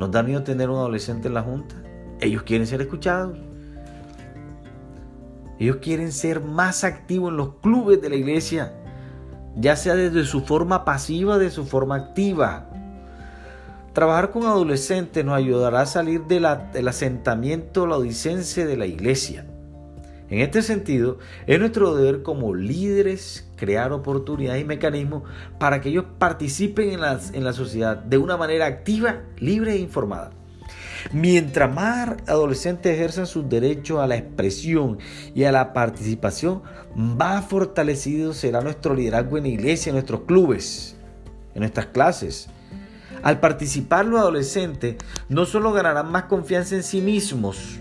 ¿Nos 0.00 0.10
da 0.10 0.22
miedo 0.22 0.42
tener 0.42 0.70
un 0.70 0.76
adolescente 0.76 1.28
en 1.28 1.34
la 1.34 1.42
junta? 1.42 1.74
Ellos 2.22 2.42
quieren 2.44 2.66
ser 2.66 2.80
escuchados. 2.80 3.38
Ellos 5.60 5.76
quieren 5.76 6.10
ser 6.10 6.40
más 6.40 6.84
activos 6.84 7.30
en 7.30 7.36
los 7.36 7.56
clubes 7.56 8.00
de 8.00 8.08
la 8.08 8.16
iglesia, 8.16 8.72
ya 9.56 9.76
sea 9.76 9.94
desde 9.94 10.24
su 10.24 10.40
forma 10.40 10.86
pasiva, 10.86 11.36
de 11.36 11.50
su 11.50 11.66
forma 11.66 11.96
activa. 11.96 12.70
Trabajar 13.92 14.30
con 14.30 14.44
adolescentes 14.44 15.22
nos 15.22 15.34
ayudará 15.34 15.82
a 15.82 15.86
salir 15.86 16.22
del 16.24 16.46
asentamiento 16.88 17.86
laudicense 17.86 18.64
de 18.64 18.78
la 18.78 18.86
iglesia. 18.86 19.44
En 20.30 20.38
este 20.38 20.62
sentido, 20.62 21.18
es 21.46 21.60
nuestro 21.60 21.94
deber 21.94 22.22
como 22.22 22.54
líderes 22.54 23.50
crear 23.56 23.92
oportunidades 23.92 24.62
y 24.62 24.64
mecanismos 24.64 25.24
para 25.58 25.82
que 25.82 25.90
ellos 25.90 26.06
participen 26.18 26.88
en, 26.88 27.00
en 27.34 27.44
la 27.44 27.52
sociedad 27.52 27.98
de 27.98 28.16
una 28.16 28.38
manera 28.38 28.64
activa, 28.64 29.24
libre 29.38 29.74
e 29.74 29.78
informada. 29.78 30.39
Mientras 31.12 31.72
más 31.72 32.16
adolescentes 32.26 32.94
ejerzan 32.94 33.26
sus 33.26 33.48
derechos 33.48 34.00
a 34.00 34.06
la 34.06 34.16
expresión 34.16 34.98
y 35.34 35.44
a 35.44 35.52
la 35.52 35.72
participación, 35.72 36.62
más 36.94 37.44
fortalecido 37.46 38.32
será 38.32 38.60
nuestro 38.60 38.94
liderazgo 38.94 39.36
en 39.36 39.44
la 39.44 39.48
iglesia, 39.50 39.90
en 39.90 39.96
nuestros 39.96 40.22
clubes, 40.22 40.96
en 41.54 41.60
nuestras 41.60 41.86
clases. 41.86 42.48
Al 43.22 43.40
participar 43.40 44.06
los 44.06 44.20
adolescentes, 44.20 44.96
no 45.28 45.44
solo 45.44 45.72
ganarán 45.72 46.10
más 46.10 46.24
confianza 46.24 46.74
en 46.74 46.82
sí 46.82 47.00
mismos, 47.00 47.80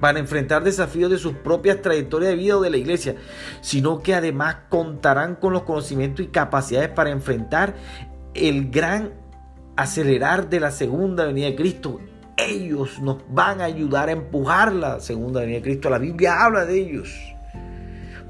para 0.00 0.18
enfrentar 0.18 0.62
desafíos 0.62 1.10
de 1.10 1.16
sus 1.16 1.32
propias 1.32 1.80
trayectorias 1.80 2.32
de 2.32 2.36
vida 2.36 2.58
o 2.58 2.60
de 2.60 2.68
la 2.68 2.76
iglesia, 2.76 3.16
sino 3.62 4.02
que 4.02 4.14
además 4.14 4.56
contarán 4.68 5.34
con 5.36 5.54
los 5.54 5.62
conocimientos 5.62 6.26
y 6.26 6.28
capacidades 6.28 6.90
para 6.90 7.08
enfrentar 7.08 7.74
el 8.34 8.70
gran 8.70 9.12
acelerar 9.76 10.48
de 10.48 10.60
la 10.60 10.70
segunda 10.70 11.26
venida 11.26 11.46
de 11.46 11.56
Cristo. 11.56 12.00
Ellos 12.36 13.00
nos 13.00 13.18
van 13.30 13.60
a 13.60 13.64
ayudar 13.64 14.08
a 14.08 14.12
empujar 14.12 14.72
la 14.72 15.00
segunda 15.00 15.40
venida 15.40 15.56
de 15.56 15.62
Cristo. 15.62 15.90
La 15.90 15.98
Biblia 15.98 16.44
habla 16.44 16.64
de 16.64 16.78
ellos. 16.78 17.14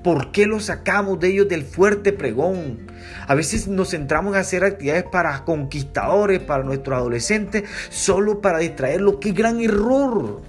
¿Por 0.02 0.32
qué 0.32 0.46
los 0.46 0.64
sacamos 0.64 1.18
de 1.18 1.28
ellos 1.28 1.48
del 1.48 1.62
fuerte 1.62 2.12
pregón? 2.12 2.86
A 3.26 3.34
veces 3.34 3.68
nos 3.68 3.90
centramos 3.90 4.34
en 4.34 4.40
hacer 4.40 4.62
actividades 4.62 5.04
para 5.04 5.44
conquistadores, 5.44 6.40
para 6.40 6.62
nuestros 6.62 6.98
adolescentes, 6.98 7.64
solo 7.88 8.42
para 8.42 8.58
distraerlos. 8.58 9.16
¡Qué 9.18 9.32
gran 9.32 9.62
error! 9.62 10.42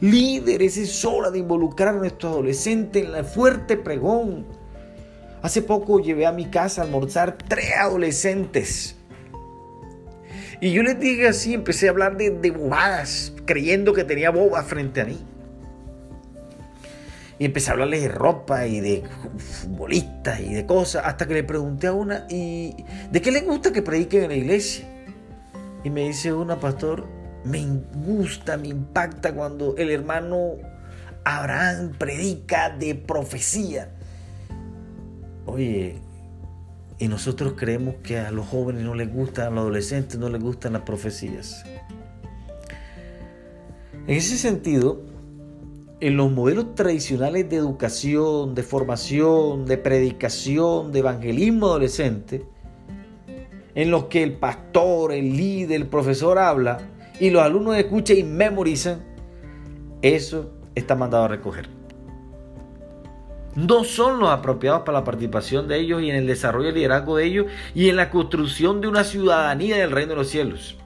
Líderes, 0.00 0.76
es 0.76 1.02
hora 1.06 1.30
de 1.30 1.38
involucrar 1.38 1.94
a 1.94 1.98
nuestros 1.98 2.32
adolescentes 2.32 3.06
en 3.06 3.14
el 3.14 3.24
fuerte 3.24 3.78
pregón. 3.78 4.44
Hace 5.40 5.62
poco 5.62 6.00
llevé 6.00 6.26
a 6.26 6.32
mi 6.32 6.46
casa 6.46 6.82
a 6.82 6.84
almorzar 6.84 7.38
tres 7.38 7.72
adolescentes 7.78 8.96
y 10.64 10.72
yo 10.72 10.82
les 10.82 10.98
dije 10.98 11.28
así, 11.28 11.52
empecé 11.52 11.88
a 11.88 11.90
hablar 11.90 12.16
de, 12.16 12.50
bobadas, 12.50 13.34
creyendo 13.44 13.92
que 13.92 14.02
tenía 14.02 14.30
bobas 14.30 14.64
frente 14.66 15.02
a 15.02 15.04
mí. 15.04 15.22
Y 17.38 17.44
empecé 17.44 17.68
a 17.68 17.74
hablarles 17.74 18.00
de 18.00 18.08
ropa 18.08 18.66
y 18.66 18.80
de 18.80 19.02
futbolistas 19.36 20.40
y 20.40 20.54
de 20.54 20.64
cosas, 20.64 21.04
hasta 21.04 21.26
que 21.26 21.34
le 21.34 21.44
pregunté 21.44 21.88
a 21.88 21.92
una, 21.92 22.26
¿y 22.30 22.74
de 23.10 23.20
qué 23.20 23.30
le 23.30 23.42
gusta 23.42 23.74
que 23.74 23.82
prediquen 23.82 24.22
en 24.22 24.28
la 24.30 24.36
iglesia? 24.36 24.86
Y 25.84 25.90
me 25.90 26.06
dice 26.06 26.32
una, 26.32 26.58
pastor, 26.58 27.06
me 27.44 27.62
gusta, 27.92 28.56
me 28.56 28.68
impacta 28.68 29.34
cuando 29.34 29.76
el 29.76 29.90
hermano 29.90 30.52
Abraham 31.24 31.92
predica 31.98 32.70
de 32.70 32.94
profecía. 32.94 33.90
Oye, 35.44 35.98
y 37.04 37.08
nosotros 37.08 37.52
creemos 37.54 37.96
que 38.02 38.18
a 38.18 38.30
los 38.30 38.46
jóvenes 38.46 38.82
no 38.82 38.94
les 38.94 39.12
gustan, 39.12 39.48
a 39.48 39.50
los 39.50 39.60
adolescentes 39.60 40.18
no 40.18 40.30
les 40.30 40.40
gustan 40.40 40.72
las 40.72 40.82
profecías. 40.82 41.62
En 44.06 44.16
ese 44.16 44.38
sentido, 44.38 45.02
en 46.00 46.16
los 46.16 46.32
modelos 46.32 46.74
tradicionales 46.74 47.50
de 47.50 47.56
educación, 47.56 48.54
de 48.54 48.62
formación, 48.62 49.66
de 49.66 49.76
predicación, 49.76 50.92
de 50.92 51.00
evangelismo 51.00 51.66
adolescente, 51.66 52.46
en 53.74 53.90
los 53.90 54.04
que 54.04 54.22
el 54.22 54.38
pastor, 54.38 55.12
el 55.12 55.36
líder, 55.36 55.82
el 55.82 55.86
profesor 55.88 56.38
habla 56.38 56.88
y 57.20 57.28
los 57.28 57.42
alumnos 57.42 57.76
escuchan 57.76 58.16
y 58.16 58.22
memorizan, 58.22 59.04
eso 60.00 60.52
está 60.74 60.94
mandado 60.94 61.24
a 61.24 61.28
recoger 61.28 61.73
no 63.56 63.84
son 63.84 64.18
los 64.18 64.30
apropiados 64.30 64.82
para 64.82 64.98
la 64.98 65.04
participación 65.04 65.68
de 65.68 65.78
ellos 65.78 66.02
y 66.02 66.10
en 66.10 66.16
el 66.16 66.26
desarrollo 66.26 66.70
y 66.70 66.72
liderazgo 66.72 67.16
de 67.16 67.24
ellos 67.24 67.46
y 67.74 67.88
en 67.88 67.96
la 67.96 68.10
construcción 68.10 68.80
de 68.80 68.88
una 68.88 69.04
ciudadanía 69.04 69.76
del 69.76 69.90
reino 69.90 70.10
de 70.10 70.16
los 70.16 70.28
cielos. 70.28 70.76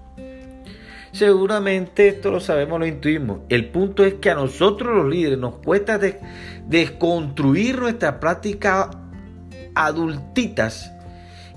Seguramente 1.12 2.08
esto 2.08 2.30
lo 2.30 2.40
sabemos, 2.40 2.78
lo 2.78 2.86
intuimos. 2.86 3.40
El 3.48 3.70
punto 3.70 4.04
es 4.04 4.14
que 4.14 4.30
a 4.30 4.34
nosotros 4.34 4.94
los 4.94 5.08
líderes 5.08 5.38
nos 5.38 5.56
cuesta 5.56 5.98
desconstruir 6.66 7.80
nuestras 7.80 8.14
prácticas 8.14 8.88
adultitas 9.74 10.92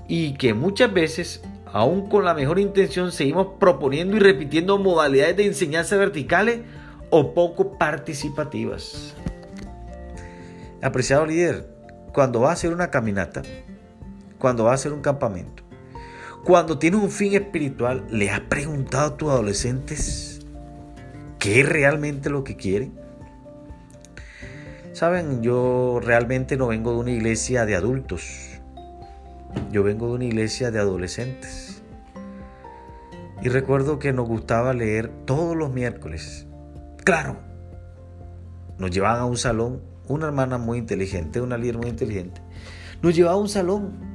y 0.08 0.34
que 0.34 0.54
muchas 0.54 0.92
veces, 0.92 1.42
aún 1.66 2.08
con 2.08 2.24
la 2.24 2.34
mejor 2.34 2.58
intención, 2.58 3.12
seguimos 3.12 3.48
proponiendo 3.60 4.16
y 4.16 4.20
repitiendo 4.20 4.78
modalidades 4.78 5.36
de 5.36 5.46
enseñanza 5.46 5.96
verticales 5.96 6.60
o 7.10 7.34
poco 7.34 7.76
participativas. 7.78 9.14
Apreciado 10.82 11.26
líder, 11.26 11.68
cuando 12.12 12.40
va 12.40 12.50
a 12.50 12.54
hacer 12.54 12.72
una 12.72 12.90
caminata, 12.90 13.42
cuando 14.38 14.64
va 14.64 14.72
a 14.72 14.74
hacer 14.74 14.92
un 14.92 15.00
campamento, 15.00 15.62
cuando 16.44 16.80
tienes 16.80 17.00
un 17.00 17.10
fin 17.10 17.34
espiritual, 17.34 18.04
¿le 18.10 18.30
has 18.30 18.40
preguntado 18.40 19.06
a 19.06 19.16
tus 19.16 19.30
adolescentes 19.30 20.40
qué 21.38 21.60
es 21.60 21.68
realmente 21.68 22.30
lo 22.30 22.42
que 22.42 22.56
quieren? 22.56 22.98
Saben, 24.92 25.40
yo 25.40 26.00
realmente 26.02 26.56
no 26.56 26.66
vengo 26.66 26.94
de 26.94 26.98
una 26.98 27.12
iglesia 27.12 27.64
de 27.64 27.76
adultos, 27.76 28.60
yo 29.70 29.84
vengo 29.84 30.08
de 30.08 30.14
una 30.14 30.24
iglesia 30.24 30.72
de 30.72 30.80
adolescentes. 30.80 31.80
Y 33.40 33.50
recuerdo 33.50 34.00
que 34.00 34.12
nos 34.12 34.26
gustaba 34.26 34.74
leer 34.74 35.12
todos 35.26 35.56
los 35.56 35.72
miércoles. 35.72 36.48
Claro, 37.04 37.36
nos 38.78 38.90
llevaban 38.90 39.20
a 39.20 39.26
un 39.26 39.36
salón 39.36 39.91
una 40.12 40.26
hermana 40.26 40.58
muy 40.58 40.78
inteligente, 40.78 41.40
una 41.40 41.58
líder 41.58 41.78
muy 41.78 41.88
inteligente, 41.88 42.40
nos 43.02 43.14
llevaba 43.14 43.36
a 43.36 43.40
un 43.40 43.48
salón 43.48 44.12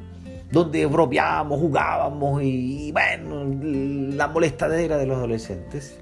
donde 0.51 0.85
bromeábamos, 0.85 1.59
jugábamos 1.59 2.41
y, 2.43 2.91
bueno, 2.91 3.43
la 4.15 4.27
molestadera 4.27 4.97
de 4.97 5.05
los 5.05 5.17
adolescentes. 5.17 5.99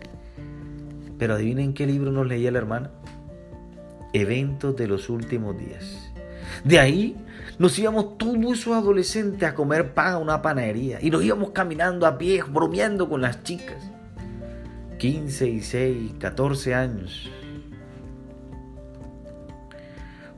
Pero 1.17 1.35
adivinen 1.35 1.73
qué 1.73 1.87
libro 1.87 2.11
nos 2.11 2.27
leía 2.27 2.51
la 2.51 2.59
hermana. 2.59 2.91
Eventos 4.13 4.75
de 4.75 4.87
los 4.87 5.09
últimos 5.09 5.57
días. 5.57 6.11
De 6.63 6.79
ahí 6.79 7.15
nos 7.57 7.77
íbamos 7.79 8.17
todos 8.17 8.37
esos 8.53 8.73
adolescentes 8.73 9.47
a 9.47 9.55
comer 9.55 9.93
pan 9.93 10.13
a 10.13 10.17
una 10.17 10.41
panadería 10.41 10.99
y 11.01 11.09
nos 11.09 11.23
íbamos 11.23 11.51
caminando 11.51 12.05
a 12.05 12.17
pie, 12.17 12.43
bromeando 12.43 13.09
con 13.09 13.21
las 13.21 13.43
chicas. 13.43 13.91
15, 14.97 15.45
16, 15.45 16.13
14 16.19 16.73
años. 16.73 17.29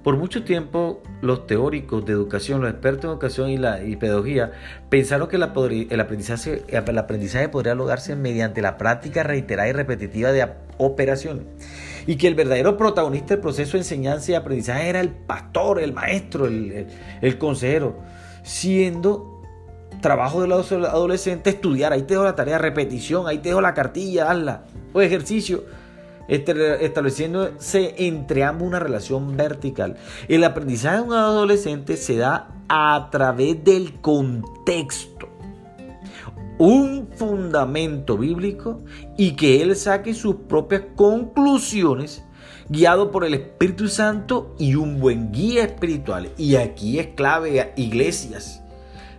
Por 0.08 0.16
mucho 0.16 0.46
tiempo, 0.46 1.02
los 1.20 1.48
teóricos 1.48 2.06
de 2.06 2.14
educación, 2.14 2.62
los 2.62 2.70
expertos 2.70 3.04
en 3.04 3.10
educación 3.10 3.50
y, 3.50 3.58
la, 3.58 3.78
pedagogía, 4.00 4.54
pensaron 4.90 5.28
que 5.28 5.36
el 5.36 5.44
aprendizaje, 5.44 6.64
el 6.70 6.98
aprendizaje 6.98 7.50
podría 7.50 7.76
lograrse 7.76 8.16
mediante 8.16 8.62
la 8.62 8.78
práctica 8.78 9.24
reiterada 9.24 9.68
y 9.68 9.74
repetitiva 9.74 10.32
de 10.32 10.48
operaciones. 10.78 11.44
Y 12.06 12.16
que 12.16 12.30
el 12.30 12.36
verdadero 12.36 12.78
protagonista 12.78 13.34
del 13.34 13.42
proceso 13.42 13.74
de 13.74 13.80
enseñanza 13.80 14.32
y 14.32 14.36
aprendizaje 14.36 14.88
era 14.88 15.02
el 15.02 15.10
pastor, 15.10 15.82
el 15.82 15.92
maestro, 15.92 16.46
el, 16.46 17.38
consejero. 17.38 18.00
Siendo 18.44 19.42
trabajo 20.02 20.42
de 20.42 20.48
los 20.48 20.72
adolescentes 20.72 21.56
estudiar, 21.56 21.92
ahí 21.92 22.04
te 22.04 22.14
dejo 22.14 22.24
la 22.24 22.36
tarea, 22.38 22.58
repetición, 22.58 23.28
ahí 23.28 23.40
te 23.40 23.50
dejo 23.50 23.60
la 23.60 23.74
cartilla, 23.74 24.32
hazla, 24.32 24.64
o 24.94 25.02
ejercicio 25.02 25.66
estableciéndose 26.28 27.96
entre 27.98 28.44
ambos 28.44 28.68
una 28.68 28.80
relación 28.80 29.38
vertical. 29.38 29.98
El 30.28 30.44
aprendizaje 30.44 30.98
de 30.98 31.04
un 31.04 31.14
adolescente 31.14 31.98
se 31.98 32.18
da 32.18 32.50
a 32.70 33.10
través 33.12 33.64
del 33.64 33.94
contexto, 34.02 35.30
un 36.58 37.08
fundamento 37.16 38.18
bíblico 38.18 38.84
y 39.18 39.36
que 39.36 39.62
él 39.62 39.76
saque 39.76 40.14
sus 40.14 40.36
propias 40.48 40.84
conclusiones 40.96 42.24
guiado 42.70 43.12
por 43.12 43.24
el 43.24 43.34
Espíritu 43.34 43.88
Santo 43.88 44.56
y 44.60 44.76
un 44.76 45.00
buen 45.00 45.32
guía 45.32 45.64
espiritual. 45.64 46.32
Y 46.38 46.56
aquí 46.56 47.00
es 47.00 47.08
clave, 47.08 47.74
iglesias, 47.78 48.62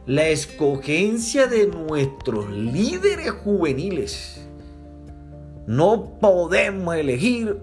la 0.06 0.28
escogencia 0.28 1.46
de 1.46 1.66
nuestros 1.66 2.50
líderes 2.50 3.30
juveniles 3.30 4.37
no 5.68 6.18
podemos 6.18 6.96
elegir 6.96 7.58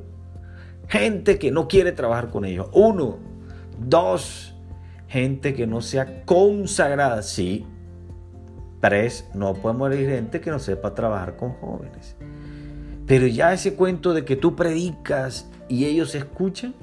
gente 0.88 1.40
que 1.40 1.50
no 1.50 1.68
quiere 1.68 1.92
trabajar 1.92 2.30
con 2.30 2.46
ellos. 2.46 2.70
Uno. 2.72 3.18
Dos. 3.80 4.56
Gente 5.08 5.56
que 5.56 5.66
no 5.66 5.82
sea 5.82 6.24
consagrada. 6.24 7.24
Sí. 7.24 7.66
Tres, 8.80 9.28
no 9.34 9.56
podemos 9.56 9.88
elegir 9.92 10.12
gente 10.12 10.40
que 10.40 10.52
no 10.52 10.60
sepa 10.60 10.94
trabajar 10.94 11.36
con 11.36 11.54
jóvenes. 11.54 12.16
Pero 13.08 13.26
ya 13.26 13.54
ese 13.54 13.74
cuento 13.74 14.14
de 14.14 14.24
que 14.24 14.36
tú 14.36 14.56
predicas 14.56 15.50
y 15.68 15.86
ellos 15.86 16.14
escuchan, 16.14 16.76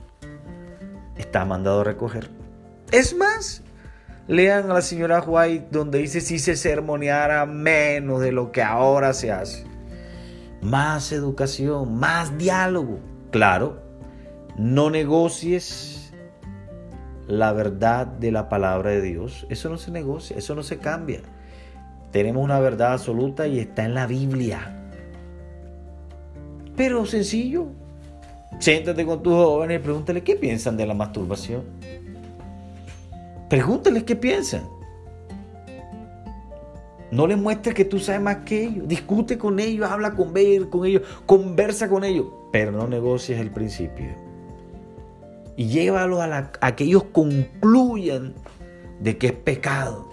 está 1.17 1.45
mandado 1.45 1.83
a 1.83 1.85
recoger. 1.85 2.31
Es 2.91 3.17
más, 3.17 3.62
lean 4.26 4.73
a 4.73 4.75
la 4.75 4.83
señora 4.83 5.23
White 5.25 5.69
donde 5.71 5.99
dice 5.99 6.21
si 6.21 6.41
se 6.41 6.57
sermoneara 6.57 7.47
menos 7.47 8.21
de 8.21 8.33
lo 8.33 8.50
que 8.50 8.64
ahora 8.64 9.12
se 9.12 9.31
hace. 9.31 9.72
Más 10.62 11.12
educación, 11.12 11.99
más 11.99 12.38
diálogo. 12.38 13.00
Claro, 13.31 13.83
no 14.57 14.90
negocies 14.90 16.12
la 17.26 17.52
verdad 17.52 18.07
de 18.07 18.33
la 18.33 18.49
palabra 18.49 18.90
de 18.90 19.00
Dios. 19.00 19.47
Eso 19.50 19.69
no 19.69 19.78
se 19.78 19.90
negocia, 19.90 20.37
eso 20.37 20.54
no 20.54 20.62
se 20.62 20.78
cambia. 20.78 21.21
Tenemos 22.11 22.45
una 22.45 22.61
verdad 22.61 22.92
absoluta 22.92 23.47
y 23.47 23.59
está 23.59 23.85
en 23.85 23.95
la 23.95 24.07
Biblia. 24.07 24.78
Pero 26.76 27.07
sencillo. 27.07 27.66
Siéntate 28.59 29.04
con 29.04 29.23
tus 29.23 29.33
jóvenes 29.33 29.81
y 29.81 29.83
pregúntale 29.83 30.23
qué 30.23 30.37
piensan 30.37 30.76
de 30.76 30.87
la 30.87 30.95
masturbación. 30.95 31.62
Pregúntales 33.49 34.04
qué 34.04 34.14
piensan. 34.14 34.62
No 37.12 37.26
les 37.26 37.37
muestres 37.37 37.75
que 37.75 37.85
tú 37.85 37.99
sabes 37.99 38.23
más 38.23 38.38
que 38.38 38.64
ellos. 38.64 38.88
Discute 38.88 39.37
con 39.37 39.61
ellos, 39.61 39.88
habla 39.88 40.14
con, 40.14 40.35
ellos, 40.35 40.66
conversa 41.26 41.87
con 41.87 42.04
ellos. 42.04 42.26
Pero 42.50 42.73
no 42.73 42.88
negocies 42.88 43.38
el 43.38 43.50
principio. 43.50 44.07
Y 45.54 45.66
llévalos 45.66 46.21
a, 46.21 46.50
a 46.59 46.75
que 46.75 46.85
ellos 46.85 47.04
concluyan 47.12 48.33
de 49.00 49.19
que 49.19 49.26
es 49.26 49.33
pecado. 49.35 50.09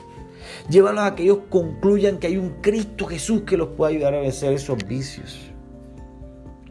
Llévalos 0.70 1.06
a 1.06 1.16
que 1.16 1.24
ellos 1.24 1.40
concluyan 1.50 2.18
que 2.18 2.28
hay 2.28 2.36
un 2.36 2.50
Cristo 2.62 3.06
Jesús 3.06 3.44
que 3.44 3.56
los 3.56 3.70
puede 3.70 3.96
ayudar 3.96 4.16
a 4.16 4.20
vencer 4.20 4.52
esos 4.52 4.86
vicios. 4.86 5.40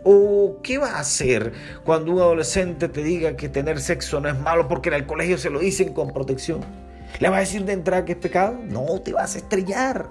¿O 0.05 0.59
qué 0.63 0.77
va 0.77 0.97
a 0.97 1.01
hacer 1.01 1.55
cuando 1.85 2.13
un 2.13 2.19
adolescente 2.19 2.91
te 2.91 3.03
diga 3.03 3.35
que 3.35 3.49
tener 3.49 3.81
sexo 3.81 4.21
no 4.21 4.29
es 4.29 4.39
malo 4.39 4.69
porque 4.69 4.91
en 4.91 4.97
el 4.97 5.07
colegio 5.07 5.39
se 5.39 5.49
lo 5.49 5.59
dicen 5.59 5.95
con 5.95 6.13
protección? 6.13 6.88
¿Le 7.21 7.29
va 7.29 7.39
a 7.39 7.41
decir 7.41 7.65
de 7.65 7.73
entrada 7.73 8.05
que 8.05 8.13
es 8.13 8.19
pecado? 8.19 8.59
No, 8.69 9.01
te 9.01 9.13
vas 9.13 9.35
a 9.35 9.39
estrellar. 9.39 10.11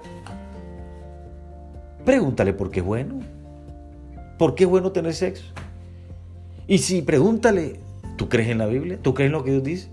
Pregúntale 2.04 2.52
por 2.52 2.70
qué 2.70 2.80
es 2.80 2.86
bueno. 2.86 3.20
¿Por 4.38 4.54
qué 4.54 4.64
es 4.64 4.70
bueno 4.70 4.92
tener 4.92 5.14
sexo? 5.14 5.52
Y 6.66 6.78
si 6.78 7.02
pregúntale, 7.02 7.80
¿tú 8.16 8.28
crees 8.28 8.48
en 8.50 8.58
la 8.58 8.66
Biblia? 8.66 8.98
¿Tú 9.00 9.14
crees 9.14 9.28
en 9.28 9.32
lo 9.32 9.44
que 9.44 9.52
Dios 9.52 9.64
dice? 9.64 9.88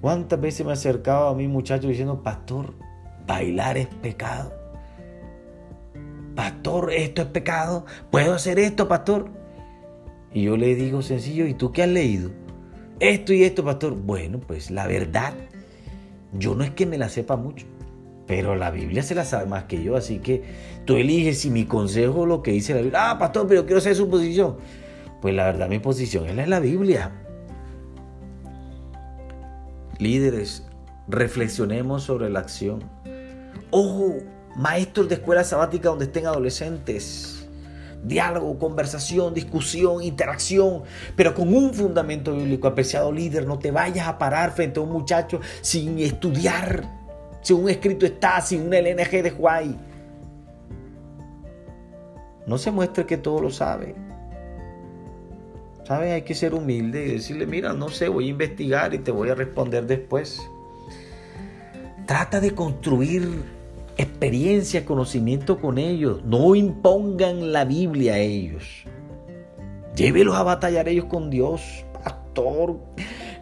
¿Cuántas 0.00 0.40
veces 0.40 0.64
me 0.64 0.72
he 0.72 0.74
acercado 0.74 1.28
a 1.28 1.34
mi 1.34 1.48
muchacho 1.48 1.88
diciendo, 1.88 2.22
pastor, 2.22 2.74
bailar 3.26 3.78
es 3.78 3.86
pecado? 3.86 4.52
Pastor, 6.34 6.92
esto 6.92 7.22
es 7.22 7.28
pecado. 7.28 7.86
¿Puedo 8.10 8.34
hacer 8.34 8.58
esto, 8.58 8.86
pastor? 8.88 9.30
Y 10.32 10.42
yo 10.42 10.56
le 10.56 10.74
digo 10.74 11.00
sencillo, 11.00 11.46
¿y 11.46 11.54
tú 11.54 11.72
qué 11.72 11.82
has 11.82 11.88
leído? 11.88 12.30
Esto 13.00 13.32
y 13.32 13.44
esto, 13.44 13.64
pastor. 13.64 13.94
Bueno, 13.94 14.40
pues 14.40 14.70
la 14.70 14.86
verdad, 14.86 15.34
yo 16.32 16.54
no 16.54 16.64
es 16.64 16.70
que 16.70 16.86
me 16.86 16.96
la 16.96 17.08
sepa 17.08 17.36
mucho, 17.36 17.66
pero 18.26 18.56
la 18.56 18.70
Biblia 18.70 19.02
se 19.02 19.14
la 19.14 19.24
sabe 19.24 19.46
más 19.46 19.64
que 19.64 19.82
yo, 19.82 19.96
así 19.96 20.18
que 20.18 20.42
tú 20.86 20.96
eliges 20.96 21.40
si 21.40 21.50
mi 21.50 21.66
consejo 21.66 22.24
lo 22.24 22.42
que 22.42 22.52
dice 22.52 22.74
la 22.74 22.80
Biblia. 22.80 23.10
Ah, 23.10 23.18
pastor, 23.18 23.46
pero 23.46 23.66
quiero 23.66 23.80
saber 23.80 23.96
su 23.96 24.08
posición. 24.08 24.56
Pues 25.20 25.34
la 25.34 25.44
verdad, 25.44 25.68
mi 25.68 25.78
posición 25.78 26.38
es 26.38 26.48
la 26.48 26.60
Biblia. 26.60 27.12
Líderes, 29.98 30.66
reflexionemos 31.08 32.02
sobre 32.02 32.30
la 32.30 32.40
acción. 32.40 32.82
Ojo, 33.70 34.18
maestros 34.56 35.08
de 35.08 35.16
escuela 35.16 35.44
sabática 35.44 35.90
donde 35.90 36.06
estén 36.06 36.26
adolescentes. 36.26 37.35
Diálogo, 38.06 38.58
conversación, 38.58 39.34
discusión, 39.34 40.02
interacción, 40.02 40.82
pero 41.16 41.34
con 41.34 41.52
un 41.54 41.74
fundamento 41.74 42.34
bíblico. 42.34 42.68
Apreciado 42.68 43.10
líder, 43.10 43.46
no 43.46 43.58
te 43.58 43.70
vayas 43.70 44.06
a 44.06 44.18
parar 44.18 44.52
frente 44.52 44.80
a 44.80 44.82
un 44.82 44.92
muchacho 44.92 45.40
sin 45.60 45.98
estudiar, 45.98 46.84
si 47.42 47.52
un 47.52 47.68
escrito 47.68 48.06
está, 48.06 48.40
sin 48.40 48.62
un 48.62 48.74
LNG 48.74 49.22
de 49.22 49.34
Huay. 49.36 49.76
No 52.46 52.58
se 52.58 52.70
muestre 52.70 53.06
que 53.06 53.16
todo 53.16 53.40
lo 53.40 53.50
sabe. 53.50 53.94
¿Sabes? 55.84 56.12
Hay 56.12 56.22
que 56.22 56.34
ser 56.34 56.54
humilde 56.54 57.06
y 57.06 57.12
decirle, 57.12 57.46
mira, 57.46 57.72
no 57.72 57.88
sé, 57.88 58.08
voy 58.08 58.26
a 58.26 58.30
investigar 58.30 58.94
y 58.94 58.98
te 58.98 59.10
voy 59.10 59.30
a 59.30 59.34
responder 59.34 59.86
después. 59.86 60.40
Trata 62.06 62.40
de 62.40 62.54
construir 62.54 63.55
experiencia, 63.96 64.84
conocimiento 64.84 65.60
con 65.60 65.78
ellos. 65.78 66.24
No 66.24 66.54
impongan 66.54 67.52
la 67.52 67.64
Biblia 67.64 68.14
a 68.14 68.18
ellos. 68.18 68.84
Llévelos 69.94 70.36
a 70.36 70.42
batallar 70.42 70.88
ellos 70.88 71.06
con 71.06 71.30
Dios. 71.30 71.84
Pastor, 72.04 72.78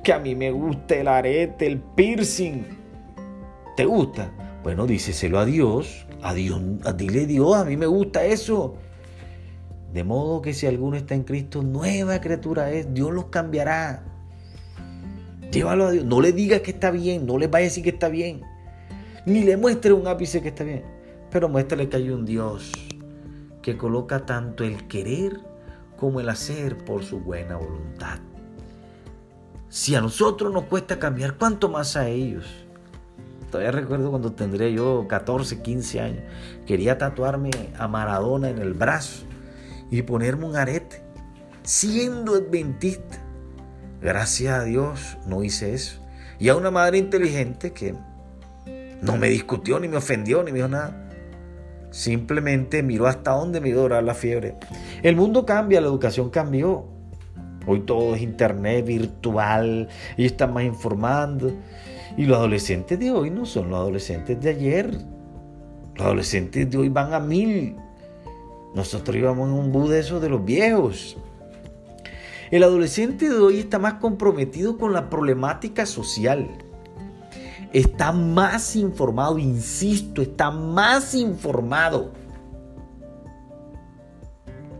que 0.02 0.12
a 0.12 0.18
mí 0.18 0.34
me 0.34 0.50
gusta 0.50 0.94
el 0.96 1.08
arete, 1.08 1.66
el 1.66 1.80
piercing. 1.80 2.64
¿Te 3.76 3.84
gusta? 3.84 4.30
Bueno, 4.62 4.86
díceselo 4.86 5.38
a 5.38 5.44
Dios. 5.44 6.06
A 6.22 6.32
Dios, 6.32 6.60
dile 6.96 7.26
Dios, 7.26 7.54
a 7.54 7.64
mí 7.64 7.76
me 7.76 7.86
gusta 7.86 8.24
eso. 8.24 8.76
De 9.92 10.04
modo 10.04 10.40
que 10.40 10.54
si 10.54 10.66
alguno 10.66 10.96
está 10.96 11.14
en 11.14 11.24
Cristo, 11.24 11.62
nueva 11.62 12.20
criatura 12.20 12.70
es, 12.70 12.92
Dios 12.94 13.12
los 13.12 13.26
cambiará. 13.26 14.02
Llévalo 15.52 15.86
a 15.86 15.90
Dios. 15.90 16.04
No 16.04 16.20
le 16.20 16.32
digas 16.32 16.62
que 16.62 16.70
está 16.70 16.90
bien, 16.90 17.26
no 17.26 17.38
le 17.38 17.46
vaya 17.46 17.66
a 17.66 17.68
decir 17.68 17.84
que 17.84 17.90
está 17.90 18.08
bien. 18.08 18.40
Ni 19.26 19.42
le 19.42 19.56
muestre 19.56 19.92
un 19.92 20.06
ápice 20.06 20.42
que 20.42 20.48
está 20.48 20.64
bien. 20.64 20.84
Pero 21.30 21.48
muéstrale 21.48 21.88
que 21.88 21.96
hay 21.96 22.10
un 22.10 22.24
Dios 22.24 22.72
que 23.62 23.76
coloca 23.76 24.26
tanto 24.26 24.62
el 24.62 24.86
querer 24.86 25.40
como 25.96 26.20
el 26.20 26.28
hacer 26.28 26.84
por 26.84 27.02
su 27.02 27.20
buena 27.20 27.56
voluntad. 27.56 28.18
Si 29.68 29.94
a 29.94 30.00
nosotros 30.00 30.52
nos 30.52 30.64
cuesta 30.64 30.98
cambiar, 30.98 31.36
¿cuánto 31.36 31.68
más 31.68 31.96
a 31.96 32.08
ellos? 32.08 32.46
Todavía 33.50 33.72
recuerdo 33.72 34.10
cuando 34.10 34.32
tendría 34.32 34.68
yo 34.68 35.06
14, 35.08 35.62
15 35.62 36.00
años. 36.00 36.22
Quería 36.66 36.98
tatuarme 36.98 37.50
a 37.78 37.88
Maradona 37.88 38.50
en 38.50 38.58
el 38.58 38.74
brazo 38.74 39.24
y 39.90 40.02
ponerme 40.02 40.44
un 40.44 40.56
arete, 40.56 41.02
siendo 41.62 42.34
adventista. 42.34 43.18
Gracias 44.00 44.60
a 44.60 44.64
Dios 44.64 45.16
no 45.26 45.42
hice 45.42 45.72
eso. 45.72 46.00
Y 46.38 46.48
a 46.50 46.56
una 46.56 46.70
madre 46.70 46.98
inteligente 46.98 47.72
que 47.72 47.94
no 49.02 49.16
me 49.16 49.28
discutió, 49.28 49.78
ni 49.80 49.88
me 49.88 49.96
ofendió, 49.96 50.42
ni 50.42 50.52
me 50.52 50.58
dijo 50.58 50.68
nada. 50.68 51.08
Simplemente 51.90 52.82
miró 52.82 53.06
hasta 53.06 53.32
dónde 53.32 53.60
me 53.60 53.68
iba 53.68 53.84
a 53.96 54.02
la 54.02 54.14
fiebre. 54.14 54.56
El 55.02 55.16
mundo 55.16 55.46
cambia, 55.46 55.80
la 55.80 55.86
educación 55.86 56.30
cambió. 56.30 56.86
Hoy 57.66 57.80
todo 57.80 58.14
es 58.14 58.22
internet 58.22 58.84
virtual, 58.84 59.88
y 60.16 60.26
están 60.26 60.52
más 60.52 60.64
informando. 60.64 61.52
Y 62.16 62.24
los 62.24 62.38
adolescentes 62.38 62.98
de 62.98 63.10
hoy 63.10 63.30
no 63.30 63.46
son 63.46 63.70
los 63.70 63.78
adolescentes 63.78 64.40
de 64.40 64.50
ayer. 64.50 64.90
Los 65.94 66.06
adolescentes 66.06 66.70
de 66.70 66.76
hoy 66.76 66.88
van 66.88 67.14
a 67.14 67.20
mil. 67.20 67.76
Nosotros 68.74 69.16
íbamos 69.16 69.48
en 69.48 69.54
un 69.54 69.70
bus 69.70 69.90
de 69.90 70.00
esos 70.00 70.20
de 70.20 70.28
los 70.28 70.44
viejos. 70.44 71.16
El 72.50 72.62
adolescente 72.62 73.28
de 73.28 73.36
hoy 73.36 73.60
está 73.60 73.78
más 73.78 73.94
comprometido 73.94 74.78
con 74.78 74.92
la 74.92 75.08
problemática 75.08 75.86
social. 75.86 76.48
Está 77.74 78.12
más 78.12 78.76
informado, 78.76 79.36
insisto, 79.36 80.22
está 80.22 80.52
más 80.52 81.12
informado. 81.12 82.12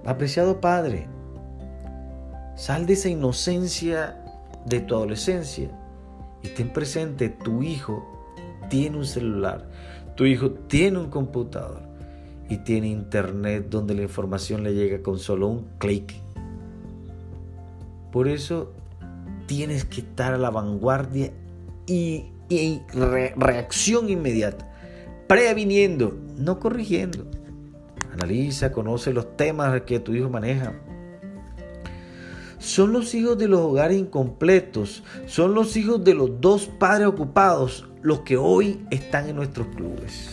Apreciado 0.06 0.60
padre, 0.60 1.08
sal 2.54 2.86
de 2.86 2.92
esa 2.92 3.08
inocencia 3.08 4.22
de 4.64 4.78
tu 4.78 4.94
adolescencia 4.94 5.68
y 6.44 6.48
ten 6.50 6.72
presente, 6.72 7.30
tu 7.30 7.64
hijo 7.64 8.06
tiene 8.70 8.98
un 8.98 9.06
celular, 9.06 9.68
tu 10.14 10.24
hijo 10.24 10.52
tiene 10.52 10.98
un 10.98 11.10
computador 11.10 11.82
y 12.48 12.58
tiene 12.58 12.86
internet 12.86 13.66
donde 13.70 13.94
la 13.94 14.02
información 14.02 14.62
le 14.62 14.72
llega 14.72 15.02
con 15.02 15.18
solo 15.18 15.48
un 15.48 15.66
clic. 15.78 16.14
Por 18.12 18.28
eso 18.28 18.72
tienes 19.46 19.84
que 19.84 20.02
estar 20.02 20.32
a 20.32 20.38
la 20.38 20.50
vanguardia 20.50 21.32
y, 21.88 22.26
reacción 23.36 24.08
inmediata, 24.08 24.70
previniendo, 25.26 26.16
no 26.36 26.58
corrigiendo. 26.58 27.26
Analiza, 28.12 28.72
conoce 28.72 29.12
los 29.12 29.36
temas 29.36 29.82
que 29.82 29.98
tu 29.98 30.14
hijo 30.14 30.30
maneja. 30.30 30.72
Son 32.58 32.92
los 32.92 33.14
hijos 33.14 33.36
de 33.36 33.48
los 33.48 33.60
hogares 33.60 33.98
incompletos, 33.98 35.02
son 35.26 35.54
los 35.54 35.76
hijos 35.76 36.02
de 36.02 36.14
los 36.14 36.40
dos 36.40 36.66
padres 36.66 37.08
ocupados 37.08 37.86
los 38.00 38.20
que 38.20 38.36
hoy 38.36 38.86
están 38.90 39.28
en 39.28 39.36
nuestros 39.36 39.66
clubes. 39.68 40.30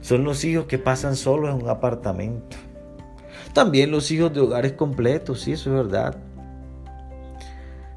Son 0.00 0.24
los 0.24 0.44
hijos 0.44 0.66
que 0.66 0.78
pasan 0.78 1.16
solos 1.16 1.50
en 1.50 1.62
un 1.62 1.68
apartamento. 1.68 2.56
También 3.52 3.90
los 3.90 4.10
hijos 4.10 4.32
de 4.32 4.40
hogares 4.40 4.72
completos, 4.72 5.42
sí, 5.42 5.52
eso 5.52 5.70
es 5.70 5.86
verdad. 5.86 6.16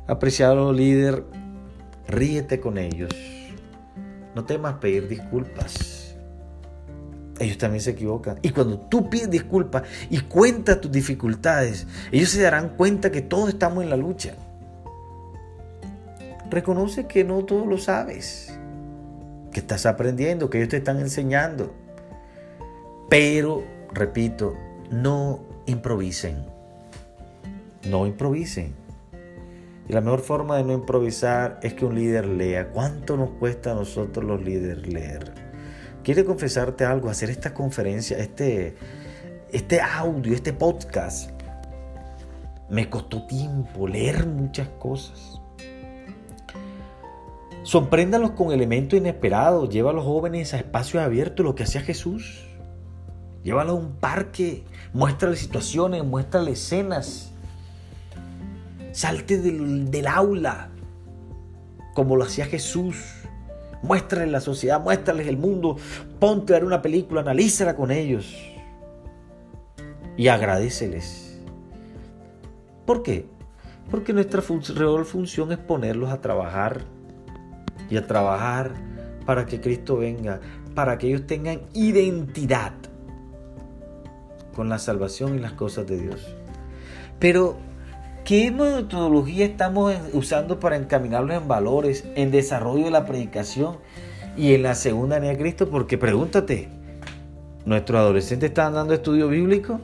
Apreciado 0.07 0.71
líder, 0.73 1.23
ríete 2.07 2.59
con 2.59 2.77
ellos. 2.77 3.11
no 4.33 4.45
temas 4.45 4.75
pedir 4.75 5.07
disculpas. 5.07 6.15
Ellos 7.39 7.57
también 7.57 7.81
se 7.81 7.91
equivocan. 7.91 8.39
Y 8.41 8.49
cuando 8.49 8.79
tú 8.79 9.09
pides 9.09 9.29
disculpas 9.29 9.83
y 10.09 10.19
cuentas 10.19 10.79
tus 10.79 10.91
dificultades, 10.91 11.85
ellos 12.11 12.29
se 12.29 12.41
darán 12.41 12.69
cuenta 12.69 13.11
que 13.11 13.21
todos 13.21 13.49
estamos 13.49 13.83
en 13.83 13.89
la 13.89 13.97
lucha. 13.97 14.35
Reconoce 16.49 17.07
que 17.07 17.23
no 17.23 17.43
todo 17.43 17.65
lo 17.65 17.77
sabes, 17.77 18.57
que 19.51 19.59
estás 19.59 19.85
aprendiendo, 19.85 20.49
que 20.49 20.59
ellos 20.59 20.69
te 20.69 20.77
están 20.77 20.99
enseñando. 20.99 21.73
Pero, 23.09 23.63
repito, 23.93 24.55
no 24.89 25.41
improvisen. 25.65 26.45
No 27.89 28.07
improvisen. 28.07 28.84
Y 29.87 29.93
la 29.93 30.01
mejor 30.01 30.21
forma 30.21 30.57
de 30.57 30.63
no 30.63 30.73
improvisar 30.73 31.59
es 31.61 31.73
que 31.73 31.85
un 31.85 31.95
líder 31.95 32.25
lea. 32.25 32.69
¿Cuánto 32.69 33.17
nos 33.17 33.31
cuesta 33.31 33.71
a 33.71 33.75
nosotros 33.75 34.25
los 34.25 34.41
líderes 34.41 34.87
leer? 34.87 35.33
Quiero 36.03 36.25
confesarte 36.25 36.85
algo, 36.85 37.09
hacer 37.09 37.29
esta 37.29 37.53
conferencia, 37.53 38.17
este, 38.17 38.75
este 39.51 39.81
audio, 39.81 40.33
este 40.33 40.53
podcast. 40.53 41.31
Me 42.69 42.89
costó 42.89 43.27
tiempo 43.27 43.87
leer 43.87 44.25
muchas 44.25 44.69
cosas. 44.79 45.39
Sorpréndalos 47.61 48.31
con 48.31 48.51
elementos 48.51 48.97
inesperados. 48.97 49.69
Lleva 49.69 49.91
a 49.91 49.93
los 49.93 50.05
jóvenes 50.05 50.53
a 50.53 50.57
espacios 50.57 51.03
abiertos, 51.03 51.43
lo 51.45 51.55
que 51.55 51.63
hacía 51.63 51.81
Jesús. 51.81 52.47
Llévalos 53.43 53.73
a 53.73 53.79
un 53.79 53.95
parque, 53.97 54.63
muéstrale 54.93 55.35
situaciones, 55.35 56.03
muéstrale 56.03 56.51
escenas. 56.51 57.34
Salte 58.95 59.37
del, 59.39 60.07
aula, 60.07 60.69
como 61.93 62.15
lo 62.15 62.23
hacía 62.23 62.45
Jesús. 62.45 62.95
Muéstrales 63.83 64.31
la 64.31 64.39
sociedad, 64.39 64.79
muéstrales 64.79 65.27
el 65.27 65.35
mundo. 65.35 65.75
Ponte 66.17 66.53
a 66.53 66.59
ver 66.59 66.65
una 66.65 66.81
película, 66.81 67.19
analízala 67.19 67.75
con 67.75 67.91
ellos. 67.91 68.33
Y 70.15 70.29
agradeceles. 70.29 71.41
¿Por 72.85 73.03
qué? 73.03 73.25
Porque 73.91 74.13
nuestra 74.13 74.41
real 74.73 75.03
función 75.03 75.51
es 75.51 75.57
ponerlos 75.57 76.09
a 76.09 76.21
trabajar 76.21 76.79
y 77.89 77.97
a 77.97 78.07
trabajar 78.07 78.75
para 79.25 79.45
que 79.45 79.59
Cristo 79.59 79.97
venga, 79.97 80.39
para 80.73 80.97
que 80.97 81.07
ellos 81.07 81.27
tengan 81.27 81.59
identidad 81.73 82.71
con 84.55 84.69
la 84.69 84.79
salvación 84.79 85.35
y 85.35 85.39
las 85.39 85.51
cosas 85.51 85.85
de 85.85 85.97
Dios. 85.97 86.33
Pero, 87.19 87.57
¿qué 88.25 88.51
metodología 88.51 89.45
estamos 89.45 89.95
usando 90.11 90.59
para 90.59 90.75
encaminarlos 90.75 91.37
en 91.37 91.47
valores, 91.47 92.03
en 92.15 92.31
desarrollo 92.31 92.85
de 92.85 92.91
la 92.91 93.05
predicación 93.05 93.77
y 94.35 94.55
en 94.55 94.63
la 94.63 94.73
segunda 94.73 95.17
venida 95.17 95.33
de 95.33 95.37
Cristo? 95.37 95.69
Porque 95.69 95.97
pregúntate, 95.97 96.67
¿nuestros 97.65 97.99
adolescentes 97.99 98.49
están 98.49 98.73
dando 98.73 98.95
estudio 98.95 99.29
bíblico? 99.29 99.79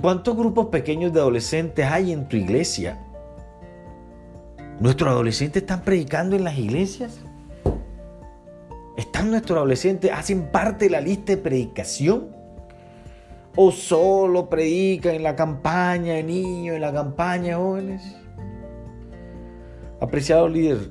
¿Cuántos 0.00 0.36
grupos 0.36 0.66
pequeños 0.66 1.12
de 1.12 1.20
adolescentes 1.20 1.86
hay 1.86 2.12
en 2.12 2.28
tu 2.28 2.36
iglesia? 2.36 3.00
¿Nuestros 4.80 5.10
adolescentes 5.10 5.62
están 5.62 5.82
predicando 5.82 6.36
en 6.36 6.44
las 6.44 6.58
iglesias? 6.58 7.20
¿Están 8.98 9.30
nuestros 9.30 9.56
adolescentes? 9.56 10.10
¿Hacen 10.12 10.50
parte 10.50 10.86
de 10.86 10.90
la 10.90 11.00
lista 11.00 11.32
de 11.32 11.38
predicación? 11.38 12.41
¿O 13.54 13.70
solo 13.70 14.48
predican 14.48 15.14
en 15.14 15.22
la 15.22 15.36
campaña 15.36 16.14
de 16.14 16.22
niños, 16.22 16.76
en 16.76 16.80
la 16.80 16.92
campaña 16.92 17.48
de 17.48 17.54
jóvenes? 17.54 18.16
Apreciado 20.00 20.48
líder, 20.48 20.90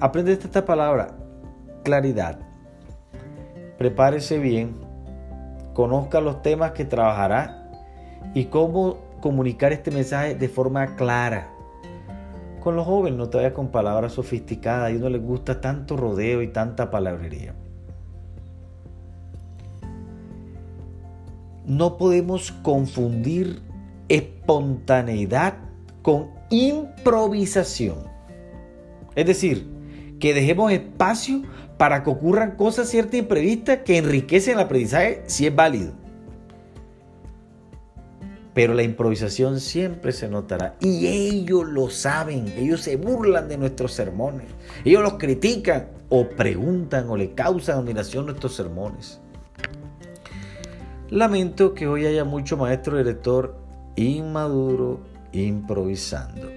aprende 0.00 0.32
esta 0.32 0.64
palabra, 0.64 1.16
claridad. 1.82 2.38
Prepárese 3.76 4.38
bien, 4.38 4.76
conozca 5.74 6.20
los 6.20 6.42
temas 6.42 6.72
que 6.72 6.84
trabajará 6.84 7.70
y 8.34 8.46
cómo 8.46 8.98
comunicar 9.20 9.72
este 9.72 9.90
mensaje 9.90 10.34
de 10.34 10.48
forma 10.48 10.94
clara 10.96 11.54
con 12.64 12.76
los 12.76 12.86
jóvenes 12.86 13.18
no 13.18 13.28
te 13.28 13.52
con 13.52 13.68
palabras 13.68 14.12
sofisticadas, 14.12 14.84
a 14.84 14.88
ellos 14.88 15.02
no 15.02 15.10
les 15.10 15.22
gusta 15.22 15.60
tanto 15.60 15.98
rodeo 15.98 16.40
y 16.40 16.48
tanta 16.48 16.90
palabrería. 16.90 17.54
No 21.66 21.96
podemos 21.96 22.52
confundir 22.62 23.62
espontaneidad 24.08 25.54
con 26.02 26.30
improvisación. 26.50 28.06
Es 29.14 29.26
decir, 29.26 29.68
que 30.20 30.34
dejemos 30.34 30.72
espacio 30.72 31.42
para 31.78 32.02
que 32.02 32.10
ocurran 32.10 32.56
cosas 32.56 32.88
ciertas 32.88 33.14
y 33.14 33.18
imprevistas 33.18 33.78
que 33.78 33.98
enriquecen 33.98 34.54
el 34.54 34.64
aprendizaje 34.64 35.22
si 35.26 35.46
es 35.46 35.54
válido 35.54 36.04
pero 38.54 38.72
la 38.72 38.84
improvisación 38.84 39.60
siempre 39.60 40.12
se 40.12 40.28
notará. 40.28 40.76
Y 40.80 41.08
ellos 41.08 41.66
lo 41.66 41.90
saben, 41.90 42.46
ellos 42.56 42.80
se 42.80 42.96
burlan 42.96 43.48
de 43.48 43.58
nuestros 43.58 43.92
sermones, 43.92 44.46
ellos 44.84 45.02
los 45.02 45.14
critican 45.14 45.88
o 46.08 46.28
preguntan 46.28 47.10
o 47.10 47.16
le 47.16 47.34
causan 47.34 47.78
admiración 47.78 48.24
a 48.24 48.26
nuestros 48.28 48.54
sermones. 48.54 49.20
Lamento 51.14 51.74
que 51.74 51.86
hoy 51.86 52.06
haya 52.06 52.24
mucho 52.24 52.56
maestro 52.56 52.98
director 52.98 53.56
inmaduro 53.94 54.98
improvisando. 55.30 56.50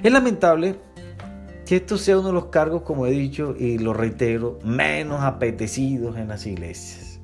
Es 0.00 0.12
lamentable 0.12 0.76
que 1.66 1.74
esto 1.74 1.98
sea 1.98 2.20
uno 2.20 2.28
de 2.28 2.34
los 2.34 2.44
cargos, 2.44 2.82
como 2.82 3.08
he 3.08 3.10
dicho 3.10 3.56
y 3.58 3.78
lo 3.78 3.92
reitero, 3.92 4.60
menos 4.62 5.22
apetecidos 5.22 6.16
en 6.16 6.28
las 6.28 6.46
iglesias. 6.46 7.18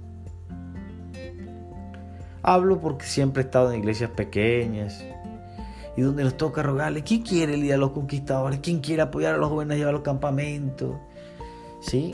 Hablo 2.42 2.80
porque 2.80 3.06
siempre 3.06 3.44
he 3.44 3.46
estado 3.46 3.70
en 3.70 3.78
iglesias 3.78 4.10
pequeñas 4.10 5.04
y 5.96 6.00
donde 6.00 6.24
nos 6.24 6.36
toca 6.36 6.64
rogarle, 6.64 7.04
¿quién 7.04 7.22
quiere 7.22 7.56
ir 7.56 7.72
a 7.72 7.76
los 7.76 7.92
conquistadores? 7.92 8.58
¿Quién 8.58 8.80
quiere 8.80 9.02
apoyar 9.02 9.36
a 9.36 9.38
los 9.38 9.48
jóvenes 9.48 9.76
a 9.76 9.78
llevar 9.78 9.90
a 9.90 9.98
los 9.98 10.02
campamentos? 10.02 10.96
¿Sí? 11.80 12.10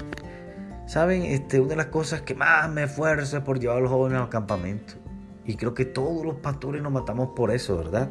¿Saben? 0.86 1.22
Este, 1.22 1.60
una 1.60 1.70
de 1.70 1.76
las 1.76 1.86
cosas 1.86 2.22
que 2.22 2.34
más 2.34 2.70
me 2.70 2.84
esfuerzo 2.84 3.38
es 3.38 3.42
por 3.42 3.58
llevar 3.58 3.78
a 3.78 3.80
los 3.80 3.90
jóvenes 3.90 4.18
a 4.18 4.20
los 4.22 4.30
campamentos. 4.30 4.96
Y 5.44 5.56
creo 5.56 5.74
que 5.74 5.84
todos 5.84 6.24
los 6.24 6.36
pastores 6.36 6.82
nos 6.82 6.92
matamos 6.92 7.30
por 7.34 7.50
eso, 7.50 7.76
¿verdad? 7.76 8.10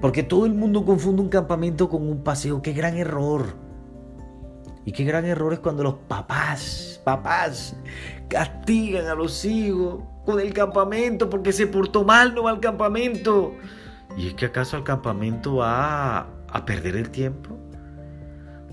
Porque 0.00 0.22
todo 0.22 0.46
el 0.46 0.54
mundo 0.54 0.84
confunde 0.84 1.22
un 1.22 1.28
campamento 1.28 1.88
con 1.88 2.08
un 2.08 2.22
paseo. 2.22 2.60
¡Qué 2.62 2.72
gran 2.72 2.96
error! 2.96 3.54
Y 4.84 4.92
qué 4.92 5.04
gran 5.04 5.24
error 5.24 5.52
es 5.52 5.60
cuando 5.60 5.82
los 5.82 5.94
papás, 6.08 7.00
papás, 7.04 7.74
castigan 8.28 9.06
a 9.06 9.14
los 9.14 9.44
hijos 9.44 10.02
con 10.26 10.40
el 10.40 10.52
campamento 10.52 11.30
porque 11.30 11.52
se 11.52 11.66
portó 11.66 12.04
mal, 12.04 12.34
no 12.34 12.42
va 12.42 12.50
al 12.50 12.60
campamento. 12.60 13.54
¿Y 14.16 14.28
es 14.28 14.34
que 14.34 14.46
acaso 14.46 14.76
al 14.76 14.84
campamento 14.84 15.56
va 15.56 16.26
a, 16.48 16.64
perder 16.66 16.96
el 16.96 17.10
tiempo? 17.10 17.58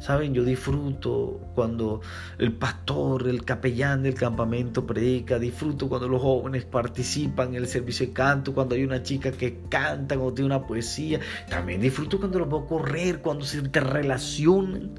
Saben, 0.01 0.33
yo 0.33 0.43
disfruto 0.43 1.39
cuando 1.53 2.01
el 2.39 2.53
pastor, 2.53 3.27
el 3.27 3.45
capellán 3.45 4.01
del 4.01 4.15
campamento 4.15 4.87
predica, 4.87 5.37
disfruto 5.37 5.87
cuando 5.87 6.07
los 6.07 6.19
jóvenes 6.19 6.65
participan 6.65 7.49
en 7.49 7.57
el 7.57 7.67
servicio 7.67 8.07
de 8.07 8.11
canto, 8.11 8.51
cuando 8.51 8.73
hay 8.73 8.83
una 8.83 9.03
chica 9.03 9.31
que 9.31 9.59
canta, 9.69 10.15
cuando 10.15 10.33
tiene 10.33 10.47
una 10.47 10.65
poesía. 10.65 11.19
También 11.47 11.81
disfruto 11.81 12.17
cuando 12.17 12.39
los 12.39 12.49
veo 12.49 12.65
correr, 12.65 13.21
cuando 13.21 13.45
se 13.45 13.59
interrelacionan. 13.59 14.89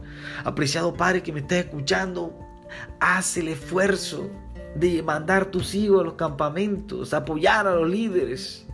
Apreciado 0.44 0.94
padre 0.94 1.20
que 1.20 1.32
me 1.32 1.40
está 1.40 1.58
escuchando, 1.58 2.38
haz 3.00 3.36
el 3.36 3.48
esfuerzo 3.48 4.30
de 4.76 5.02
mandar 5.02 5.46
tus 5.46 5.74
hijos 5.74 6.02
a 6.02 6.04
los 6.04 6.14
campamentos, 6.14 7.12
apoyar 7.12 7.66
a 7.66 7.74
los 7.74 7.90
líderes. 7.90 8.68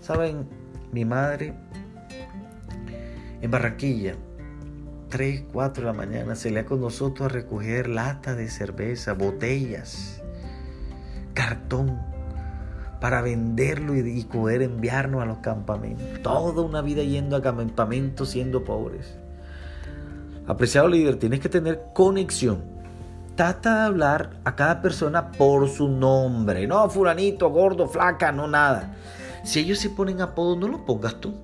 Saben, 0.00 0.48
mi 0.90 1.04
madre 1.04 1.54
en 3.42 3.50
Barranquilla, 3.52 4.16
3, 5.14 5.44
4 5.52 5.82
de 5.82 5.86
la 5.86 5.96
mañana, 5.96 6.34
se 6.34 6.50
lea 6.50 6.66
con 6.66 6.80
nosotros 6.80 7.26
a 7.26 7.32
recoger 7.32 7.88
latas 7.88 8.36
de 8.36 8.48
cerveza, 8.48 9.12
botellas, 9.12 10.20
cartón, 11.34 12.00
para 13.00 13.22
venderlo 13.22 13.94
y, 13.94 14.24
poder 14.24 14.62
enviarnos 14.62 15.22
a 15.22 15.24
los 15.24 15.38
campamentos. 15.38 16.20
Toda 16.20 16.62
una 16.62 16.82
vida 16.82 17.04
yendo 17.04 17.36
a 17.36 17.42
campamentos 17.42 18.30
siendo 18.30 18.64
pobres. 18.64 19.16
Apreciado 20.48 20.88
líder, 20.88 21.14
tienes 21.14 21.38
que 21.38 21.48
tener 21.48 21.80
conexión 21.94 22.74
trata 23.36 23.82
de 23.82 23.82
hablar 23.82 24.30
a 24.42 24.56
cada 24.56 24.82
persona 24.82 25.30
por 25.30 25.68
su 25.68 25.86
nombre. 25.86 26.66
No, 26.66 26.90
fulanito, 26.90 27.50
gordo, 27.50 27.86
flaca, 27.86 28.32
no 28.32 28.48
nada. 28.48 28.96
Si 29.44 29.60
ellos 29.60 29.78
se 29.78 29.90
ponen 29.90 30.20
apodo, 30.20 30.56
no 30.56 30.66
lo 30.66 30.84
pongas 30.84 31.20
tú. 31.20 31.34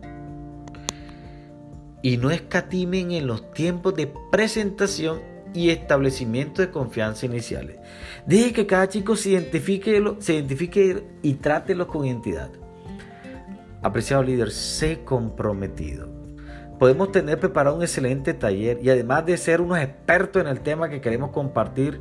Y 2.02 2.16
no 2.16 2.30
escatimen 2.30 3.12
en 3.12 3.26
los 3.26 3.52
tiempos 3.52 3.94
de 3.94 4.12
presentación 4.30 5.20
y 5.52 5.70
establecimiento 5.70 6.62
de 6.62 6.70
confianza 6.70 7.26
iniciales. 7.26 7.76
Deje 8.26 8.52
que 8.52 8.66
cada 8.66 8.88
chico 8.88 9.16
se 9.16 9.30
identifique, 9.30 11.04
y 11.22 11.34
trátelo 11.34 11.86
con 11.86 12.06
identidad. 12.06 12.50
Apreciado 13.82 14.22
líder, 14.22 14.50
sé 14.50 15.04
comprometido. 15.04 16.08
podemos 16.78 17.12
tener 17.12 17.38
preparado 17.38 17.76
un 17.76 17.82
excelente 17.82 18.32
taller 18.32 18.78
y 18.82 18.88
además 18.88 19.26
de 19.26 19.36
ser 19.36 19.60
unos 19.60 19.78
expertos 19.80 20.40
en 20.40 20.48
el 20.48 20.60
tema 20.60 20.88
que 20.88 21.02
queremos 21.02 21.30
compartir 21.30 22.00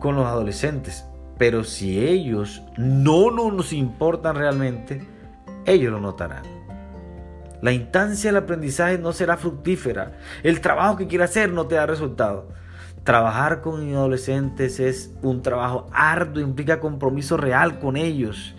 con 0.00 0.16
los 0.16 0.26
adolescentes. 0.26 1.04
Pero 1.38 1.62
si 1.62 2.04
ellos 2.04 2.62
no 2.76 3.30
nos 3.30 3.72
importan 3.72 4.34
realmente, 4.34 5.02
ellos 5.66 5.92
lo 5.92 6.00
notarán. 6.00 6.57
La 7.60 7.72
instancia 7.72 8.30
del 8.30 8.42
aprendizaje 8.42 8.98
no 8.98 9.12
será 9.12 9.36
fructífera. 9.36 10.18
El 10.42 10.60
trabajo 10.60 10.96
que 10.96 11.06
quiera 11.06 11.24
hacer 11.24 11.52
no 11.52 11.66
te 11.66 11.74
da 11.74 11.86
resultado. 11.86 12.48
Trabajar 13.04 13.62
con 13.62 13.88
adolescentes 13.94 14.80
es 14.80 15.12
un 15.22 15.42
trabajo 15.42 15.86
arduo, 15.92 16.42
implica 16.42 16.80
compromiso 16.80 17.36
real 17.36 17.78
con 17.78 17.96
ellos 17.96 18.54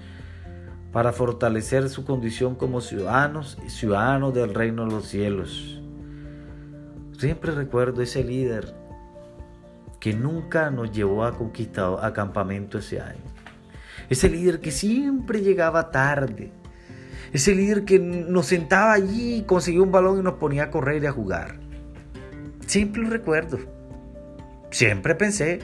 para 0.91 1.13
fortalecer 1.13 1.87
su 1.89 2.03
condición 2.03 2.55
como 2.55 2.81
ciudadanos 2.81 3.57
y 3.65 3.69
ciudadanos 3.69 4.33
del 4.33 4.53
reino 4.53 4.85
de 4.85 4.91
los 4.91 5.05
cielos. 5.05 5.79
Siempre 7.17 7.51
recuerdo 7.51 8.01
ese 8.01 8.23
líder 8.23 8.73
que 9.99 10.13
nunca 10.13 10.71
nos 10.71 10.91
llevó 10.91 11.25
a 11.25 11.37
conquistado 11.37 12.03
a 12.03 12.13
campamento 12.13 12.79
ese 12.79 13.01
año. 13.01 13.21
Ese 14.09 14.29
líder 14.29 14.59
que 14.61 14.71
siempre 14.71 15.41
llegaba 15.41 15.91
tarde. 15.91 16.51
Ese 17.33 17.53
líder 17.55 17.85
que 17.85 17.99
nos 17.99 18.47
sentaba 18.47 18.93
allí, 18.93 19.43
conseguía 19.45 19.81
un 19.81 19.91
balón 19.91 20.19
y 20.19 20.23
nos 20.23 20.35
ponía 20.35 20.63
a 20.63 20.71
correr 20.71 21.03
y 21.03 21.05
a 21.07 21.11
jugar. 21.11 21.55
Siempre 22.65 23.01
lo 23.01 23.09
recuerdo. 23.09 23.59
Siempre 24.71 25.15
pensé, 25.15 25.59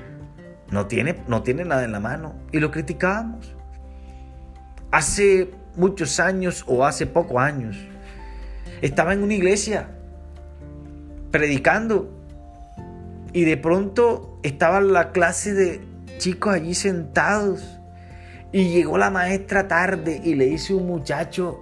no 0.71 0.87
tiene, 0.87 1.15
no 1.27 1.43
tiene 1.43 1.65
nada 1.65 1.83
en 1.83 1.91
la 1.91 1.99
mano. 1.99 2.35
Y 2.51 2.59
lo 2.59 2.71
criticábamos 2.71 3.55
hace 4.95 5.51
muchos 5.75 6.21
años 6.21 6.63
o 6.67 6.85
hace 6.85 7.05
pocos 7.05 7.37
años, 7.37 7.77
estaba 8.81 9.13
en 9.13 9.23
una 9.23 9.33
iglesia 9.33 9.89
predicando 11.31 12.09
y 13.33 13.43
de 13.43 13.57
pronto 13.57 14.39
estaba 14.43 14.79
la 14.79 15.11
clase 15.11 15.53
de 15.53 15.81
chicos 16.17 16.53
allí 16.53 16.73
sentados 16.73 17.77
y 18.55 18.69
llegó 18.69 18.97
la 18.97 19.09
maestra 19.09 19.67
tarde 19.67 20.21
y 20.23 20.33
le 20.33 20.45
dice 20.45 20.73
un 20.73 20.87
muchacho, 20.87 21.61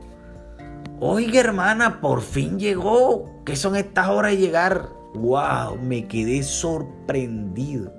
oiga 1.00 1.40
hermana, 1.40 2.00
por 2.00 2.22
fin 2.22 2.60
llegó, 2.60 3.42
¿qué 3.46 3.56
son 3.56 3.76
estas 3.76 4.10
horas 4.10 4.34
de 4.34 4.38
llegar? 4.38 4.90
¡Wow! 5.16 5.80
Me 5.82 6.08
quedé 6.08 6.44
sorprendido. 6.44 7.92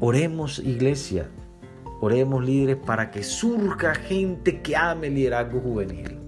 Oremos 0.00 0.58
iglesia 0.58 1.30
Oremos 2.00 2.44
líderes 2.44 2.78
para 2.84 3.12
que 3.12 3.22
surja 3.22 3.94
gente 3.94 4.60
que 4.60 4.76
ame 4.76 5.06
el 5.06 5.14
liderazgo 5.14 5.60
juvenil. 5.60 6.18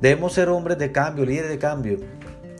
Debemos 0.00 0.32
ser 0.32 0.48
hombres 0.48 0.76
de 0.76 0.90
cambio, 0.90 1.24
líderes 1.24 1.50
de 1.50 1.58
cambio. 1.58 1.98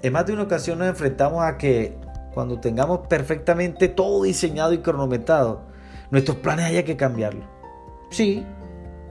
En 0.05 0.13
más 0.13 0.25
de 0.25 0.35
una 0.35 0.45
ocasión 0.45 0.79
nos 0.79 0.87
enfrentamos 0.87 1.43
a 1.43 1.59
que 1.59 1.99
cuando 2.35 2.61
tengamos 2.61 3.07
perfectamente 3.09 3.89
todo 3.89 4.23
diseñado 4.23 4.73
y 4.73 4.79
cronometrado, 4.79 5.63
nuestros 6.11 6.39
planes 6.39 6.67
haya 6.67 6.85
que 6.85 6.97
cambiarlo. 6.97 7.45
Sí, 8.11 8.45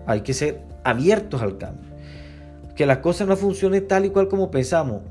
hay 0.05 0.21
que 0.21 0.33
ser 0.33 0.63
abiertos 0.83 1.41
al 1.41 1.57
cambio. 1.57 1.91
Que 2.75 2.85
las 2.85 2.99
cosas 2.99 3.27
no 3.27 3.35
funcionen 3.35 3.87
tal 3.87 4.05
y 4.05 4.09
cual 4.09 4.27
como 4.27 4.49
pensamos 4.49 5.01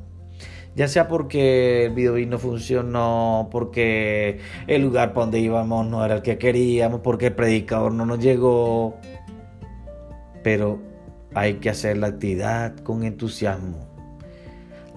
ya 0.74 0.88
sea 0.88 1.08
porque 1.08 1.86
el 1.86 1.92
video 1.92 2.16
no 2.26 2.38
funcionó, 2.38 3.48
porque 3.50 4.38
el 4.66 4.82
lugar 4.82 5.12
para 5.12 5.26
donde 5.26 5.40
íbamos 5.40 5.86
no 5.86 6.04
era 6.04 6.14
el 6.16 6.22
que 6.22 6.38
queríamos, 6.38 7.00
porque 7.00 7.26
el 7.26 7.34
predicador 7.34 7.92
no 7.92 8.06
nos 8.06 8.20
llegó. 8.20 8.96
Pero 10.42 10.78
hay 11.34 11.54
que 11.54 11.70
hacer 11.70 11.98
la 11.98 12.08
actividad 12.08 12.76
con 12.78 13.02
entusiasmo. 13.02 13.89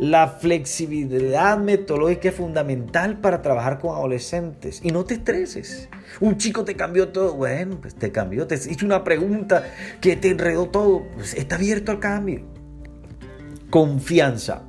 La 0.03 0.27
flexibilidad 0.27 1.57
metodológica 1.57 2.27
es 2.27 2.35
fundamental 2.35 3.21
para 3.21 3.41
trabajar 3.41 3.79
con 3.79 3.95
adolescentes. 3.95 4.81
Y 4.83 4.91
no 4.91 5.05
te 5.05 5.13
estreses. 5.13 5.87
Un 6.19 6.35
chico 6.35 6.65
te 6.65 6.75
cambió 6.75 7.07
todo. 7.07 7.35
Bueno, 7.35 7.77
pues 7.79 7.95
te 7.95 8.11
cambió. 8.11 8.45
Te 8.45 8.55
hizo 8.55 8.85
una 8.85 9.05
pregunta 9.05 9.63
que 10.01 10.17
te 10.17 10.29
enredó 10.29 10.65
todo. 10.65 11.03
Pues 11.15 11.33
está 11.35 11.55
abierto 11.55 11.93
al 11.93 12.01
cambio. 12.01 12.41
Confianza. 13.69 14.63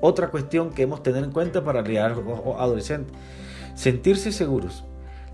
Otra 0.00 0.30
cuestión 0.30 0.70
que 0.70 0.84
hemos 0.84 1.02
tener 1.02 1.24
en 1.24 1.30
cuenta 1.30 1.62
para 1.62 1.82
liderar 1.82 2.12
adolescentes. 2.58 3.14
Sentirse 3.74 4.32
seguros. 4.32 4.86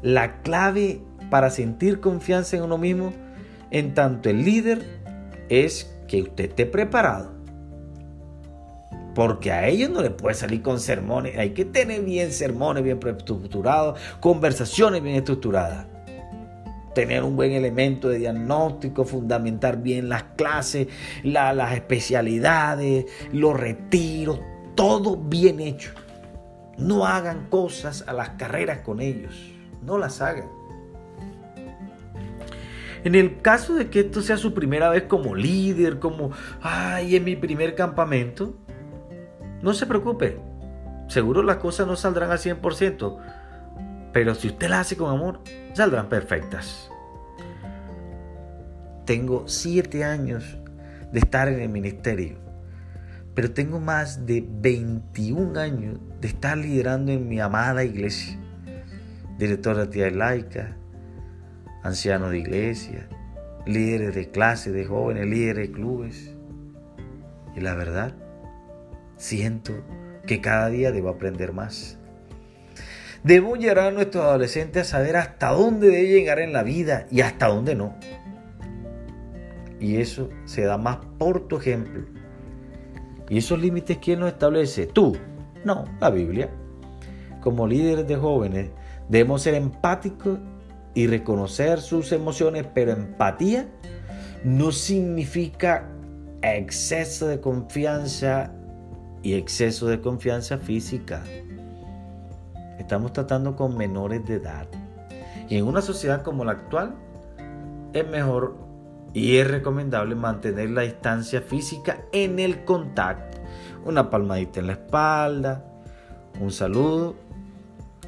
La 0.02 0.42
clave 0.42 1.02
para 1.30 1.50
sentir 1.50 2.00
confianza 2.00 2.56
en 2.56 2.64
uno 2.64 2.78
mismo, 2.78 3.12
en 3.70 3.94
tanto 3.94 4.28
el 4.28 4.44
líder, 4.44 4.82
es 5.48 5.96
que 6.08 6.22
usted 6.22 6.46
esté 6.46 6.66
preparado. 6.66 7.35
Porque 9.16 9.50
a 9.50 9.66
ellos 9.66 9.88
no 9.88 10.02
le 10.02 10.10
puede 10.10 10.34
salir 10.34 10.60
con 10.60 10.78
sermones. 10.78 11.38
Hay 11.38 11.54
que 11.54 11.64
tener 11.64 12.02
bien 12.02 12.30
sermones 12.30 12.84
bien 12.84 13.00
estructurados, 13.02 13.98
conversaciones 14.20 15.02
bien 15.02 15.16
estructuradas. 15.16 15.86
Tener 16.94 17.22
un 17.22 17.34
buen 17.34 17.52
elemento 17.52 18.10
de 18.10 18.18
diagnóstico, 18.18 19.06
fundamentar 19.06 19.82
bien 19.82 20.10
las 20.10 20.24
clases, 20.36 20.88
las 21.22 21.72
especialidades, 21.72 23.06
los 23.32 23.58
retiros, 23.58 24.38
todo 24.74 25.16
bien 25.16 25.60
hecho. 25.60 25.92
No 26.76 27.06
hagan 27.06 27.46
cosas 27.48 28.04
a 28.06 28.12
las 28.12 28.28
carreras 28.30 28.80
con 28.80 29.00
ellos. 29.00 29.34
No 29.82 29.96
las 29.96 30.20
hagan. 30.20 30.50
En 33.02 33.14
el 33.14 33.40
caso 33.40 33.76
de 33.76 33.88
que 33.88 34.00
esto 34.00 34.20
sea 34.20 34.36
su 34.36 34.52
primera 34.52 34.90
vez 34.90 35.04
como 35.04 35.34
líder, 35.34 36.00
como, 36.00 36.32
ay, 36.60 37.16
en 37.16 37.24
mi 37.24 37.34
primer 37.34 37.74
campamento, 37.74 38.58
no 39.62 39.74
se 39.74 39.86
preocupe. 39.86 40.38
Seguro 41.08 41.42
las 41.42 41.56
cosas 41.56 41.86
no 41.86 41.96
saldrán 41.96 42.30
al 42.30 42.38
100%, 42.38 43.18
pero 44.12 44.34
si 44.34 44.48
usted 44.48 44.68
las 44.68 44.80
hace 44.80 44.96
con 44.96 45.10
amor, 45.10 45.40
saldrán 45.72 46.08
perfectas. 46.08 46.90
Tengo 49.04 49.46
siete 49.46 50.04
años 50.04 50.58
de 51.12 51.20
estar 51.20 51.48
en 51.48 51.60
el 51.60 51.68
ministerio 51.68 52.46
pero 53.36 53.50
tengo 53.50 53.78
más 53.80 54.24
de 54.24 54.42
21 54.48 55.60
años 55.60 56.00
de 56.22 56.28
estar 56.28 56.56
liderando 56.56 57.12
en 57.12 57.28
mi 57.28 57.38
amada 57.38 57.84
iglesia. 57.84 58.38
Director 59.38 59.76
de 59.76 59.82
actividades 59.82 60.16
laicas, 60.16 60.70
ancianos 61.82 62.30
de 62.30 62.38
iglesia, 62.38 63.10
líderes 63.66 64.14
de 64.14 64.30
clases 64.30 64.72
de 64.72 64.86
jóvenes, 64.86 65.26
líderes 65.26 65.68
de 65.68 65.74
clubes. 65.74 66.34
Y 67.54 67.60
la 67.60 67.74
verdad, 67.74 68.14
siento 69.16 69.72
que 70.26 70.40
cada 70.40 70.68
día 70.68 70.92
debo 70.92 71.08
aprender 71.08 71.52
más. 71.52 71.98
Debo 73.22 73.56
llegar 73.56 73.78
a 73.80 73.90
nuestros 73.90 74.24
adolescentes 74.24 74.82
a 74.82 74.98
saber 74.98 75.16
hasta 75.16 75.50
dónde 75.50 75.88
debe 75.88 76.08
llegar 76.08 76.38
en 76.38 76.52
la 76.52 76.62
vida 76.62 77.06
y 77.10 77.22
hasta 77.22 77.48
dónde 77.48 77.74
no. 77.74 77.96
Y 79.80 79.96
eso 79.96 80.30
se 80.44 80.62
da 80.62 80.78
más 80.78 80.98
por 81.18 81.48
tu 81.48 81.58
ejemplo 81.58 82.06
¿Y 83.28 83.38
esos 83.38 83.58
límites 83.58 83.98
quién 83.98 84.20
los 84.20 84.28
establece? 84.28 84.86
Tú. 84.86 85.16
No, 85.64 85.84
la 86.00 86.10
Biblia. 86.10 86.48
Como 87.40 87.66
líderes 87.66 88.06
de 88.06 88.16
jóvenes 88.16 88.70
debemos 89.08 89.42
ser 89.42 89.54
empáticos 89.54 90.38
y 90.94 91.06
reconocer 91.06 91.80
sus 91.80 92.12
emociones, 92.12 92.66
pero 92.72 92.92
empatía 92.92 93.68
no 94.44 94.70
significa 94.72 95.88
exceso 96.42 97.26
de 97.26 97.40
confianza 97.40 98.52
y 99.26 99.34
exceso 99.34 99.88
de 99.88 100.00
confianza 100.00 100.56
física. 100.56 101.24
Estamos 102.78 103.12
tratando 103.12 103.56
con 103.56 103.76
menores 103.76 104.24
de 104.24 104.34
edad. 104.34 104.68
Y 105.48 105.56
en 105.56 105.66
una 105.66 105.82
sociedad 105.82 106.22
como 106.22 106.44
la 106.44 106.52
actual, 106.52 106.94
es 107.92 108.08
mejor 108.08 108.54
y 109.14 109.38
es 109.38 109.50
recomendable 109.50 110.14
mantener 110.14 110.70
la 110.70 110.82
distancia 110.82 111.40
física 111.40 112.04
en 112.12 112.38
el 112.38 112.64
contacto. 112.64 113.38
Una 113.84 114.10
palmadita 114.10 114.60
en 114.60 114.68
la 114.68 114.74
espalda, 114.74 115.64
un 116.40 116.52
saludo. 116.52 117.16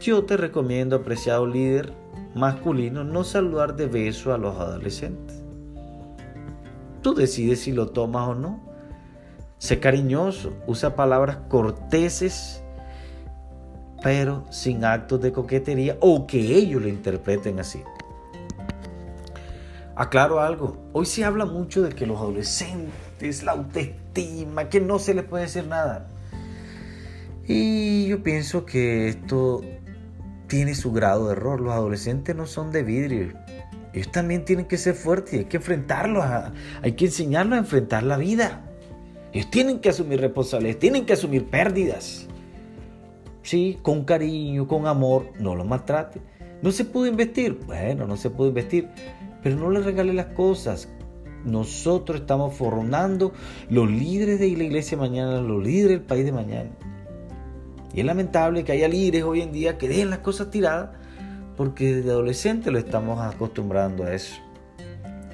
Yo 0.00 0.24
te 0.24 0.37
recomiendo, 0.37 0.94
apreciado 0.94 1.48
líder 1.48 1.94
masculino, 2.37 3.02
no 3.02 3.24
saludar 3.24 3.74
de 3.74 3.87
beso 3.87 4.33
a 4.33 4.38
los 4.38 4.54
adolescentes. 4.54 5.42
Tú 7.02 7.12
decides 7.12 7.59
si 7.62 7.72
lo 7.72 7.88
tomas 7.88 8.28
o 8.28 8.35
no. 8.37 8.67
Sé 9.59 9.81
cariñoso, 9.81 10.53
usa 10.66 10.94
palabras 10.94 11.38
corteses, 11.49 12.62
pero 14.03 14.44
sin 14.51 14.85
actos 14.85 15.21
de 15.21 15.33
coquetería 15.33 15.97
o 16.01 16.27
que 16.27 16.38
ellos 16.38 16.81
lo 16.81 16.88
interpreten 16.88 17.59
así. 17.59 17.83
Aclaro 19.97 20.38
algo, 20.38 20.77
hoy 20.92 21.07
se 21.07 21.25
habla 21.25 21.44
mucho 21.44 21.83
de 21.83 21.90
que 21.90 22.07
los 22.07 22.18
adolescentes, 22.18 23.42
la 23.42 23.53
autoestima, 23.53 24.68
que 24.68 24.81
no 24.81 25.01
se 25.01 25.12
les 25.12 25.25
puede 25.25 25.44
decir 25.44 25.66
nada. 25.66 26.07
Y 27.49 28.07
yo 28.07 28.23
pienso 28.23 28.64
que 28.64 29.09
esto 29.09 29.62
tiene 30.47 30.75
su 30.75 30.92
grado 30.92 31.27
de 31.27 31.33
error. 31.33 31.61
Los 31.61 31.73
adolescentes 31.73 32.37
no 32.37 32.47
son 32.47 32.71
de 32.71 32.83
vidrio. 32.85 33.33
Ellos 33.92 34.12
también 34.12 34.44
tienen 34.44 34.66
que 34.66 34.77
ser 34.77 34.94
fuertes 34.94 35.33
hay 35.33 35.44
que 35.47 35.57
enfrentarlos, 35.57 36.25
hay 36.83 36.92
que 36.92 37.07
enseñarlos 37.07 37.57
a 37.57 37.59
enfrentar 37.61 38.03
la 38.03 38.18
vida. 38.18 38.67
Ellos 39.32 39.50
tienen 39.50 39.80
que 39.80 39.90
asumir 39.90 40.20
responsabilidades, 40.20 40.78
tienen 40.78 41.04
que 41.04 41.12
asumir 41.12 41.46
pérdidas. 41.46 42.26
Sí, 43.42 43.78
con 43.82 44.04
cariño, 44.04 44.66
con 44.66 44.86
amor, 44.86 45.26
no 45.38 45.54
los 45.54 45.66
maltrate. 45.66 46.20
No 46.62 46.72
se 46.72 46.84
pudo 46.84 47.06
investir, 47.06 47.58
bueno, 47.66 48.06
no 48.06 48.16
se 48.16 48.30
pudo 48.30 48.48
investir, 48.48 48.88
pero 49.42 49.56
no 49.56 49.70
le 49.70 49.80
regale 49.80 50.12
las 50.12 50.26
cosas. 50.26 50.88
Nosotros 51.44 52.20
estamos 52.20 52.54
formando 52.54 53.32
los 53.70 53.90
líderes 53.90 54.40
de 54.40 54.50
la 54.56 54.64
iglesia 54.64 54.98
mañana, 54.98 55.40
los 55.40 55.62
líderes 55.62 55.98
del 55.98 56.06
país 56.06 56.24
de 56.24 56.32
mañana. 56.32 56.70
Y 57.94 58.00
es 58.00 58.06
lamentable 58.06 58.64
que 58.64 58.72
haya 58.72 58.88
líderes 58.88 59.22
hoy 59.22 59.40
en 59.40 59.52
día 59.52 59.78
que 59.78 59.88
dejen 59.88 60.10
las 60.10 60.18
cosas 60.18 60.50
tiradas 60.50 60.90
porque 61.56 61.96
desde 61.96 62.10
adolescente 62.10 62.70
lo 62.70 62.78
estamos 62.78 63.20
acostumbrando 63.20 64.04
a 64.04 64.14
eso. 64.14 64.34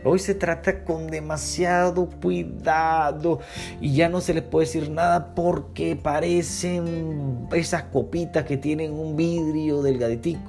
Hoy 0.07 0.19
se 0.19 0.35
trata 0.35 0.85
con 0.85 1.07
demasiado 1.07 2.11
cuidado 2.21 3.41
y 3.81 3.95
ya 3.95 4.11
no 4.11 4.21
se 4.21 4.35
les 4.35 4.43
puede 4.43 4.67
decir 4.67 4.91
nada 4.91 5.35
porque 5.35 5.97
parecen 5.97 7.49
esas 7.53 7.85
copitas 7.85 8.45
que 8.45 8.59
tienen 8.59 8.93
un 8.93 9.17
vidrio 9.17 9.81
delgaditico. 9.81 10.43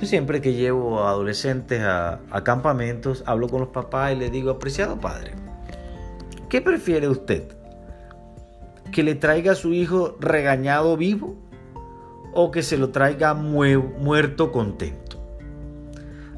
Yo 0.00 0.06
siempre 0.06 0.40
que 0.40 0.54
llevo 0.54 1.00
a 1.00 1.10
adolescentes 1.10 1.80
a, 1.82 2.20
a 2.30 2.44
campamentos, 2.44 3.24
hablo 3.26 3.48
con 3.48 3.60
los 3.60 3.70
papás 3.70 4.12
y 4.12 4.16
les 4.16 4.30
digo, 4.30 4.50
apreciado 4.50 5.00
padre, 5.00 5.32
¿qué 6.48 6.60
prefiere 6.60 7.08
usted? 7.08 7.48
¿Que 8.92 9.02
le 9.02 9.16
traiga 9.16 9.52
a 9.52 9.56
su 9.56 9.72
hijo 9.72 10.16
regañado 10.20 10.96
vivo 10.96 11.34
o 12.32 12.52
que 12.52 12.62
se 12.62 12.76
lo 12.76 12.90
traiga 12.90 13.34
muerto 13.34 14.52
contento? 14.52 15.03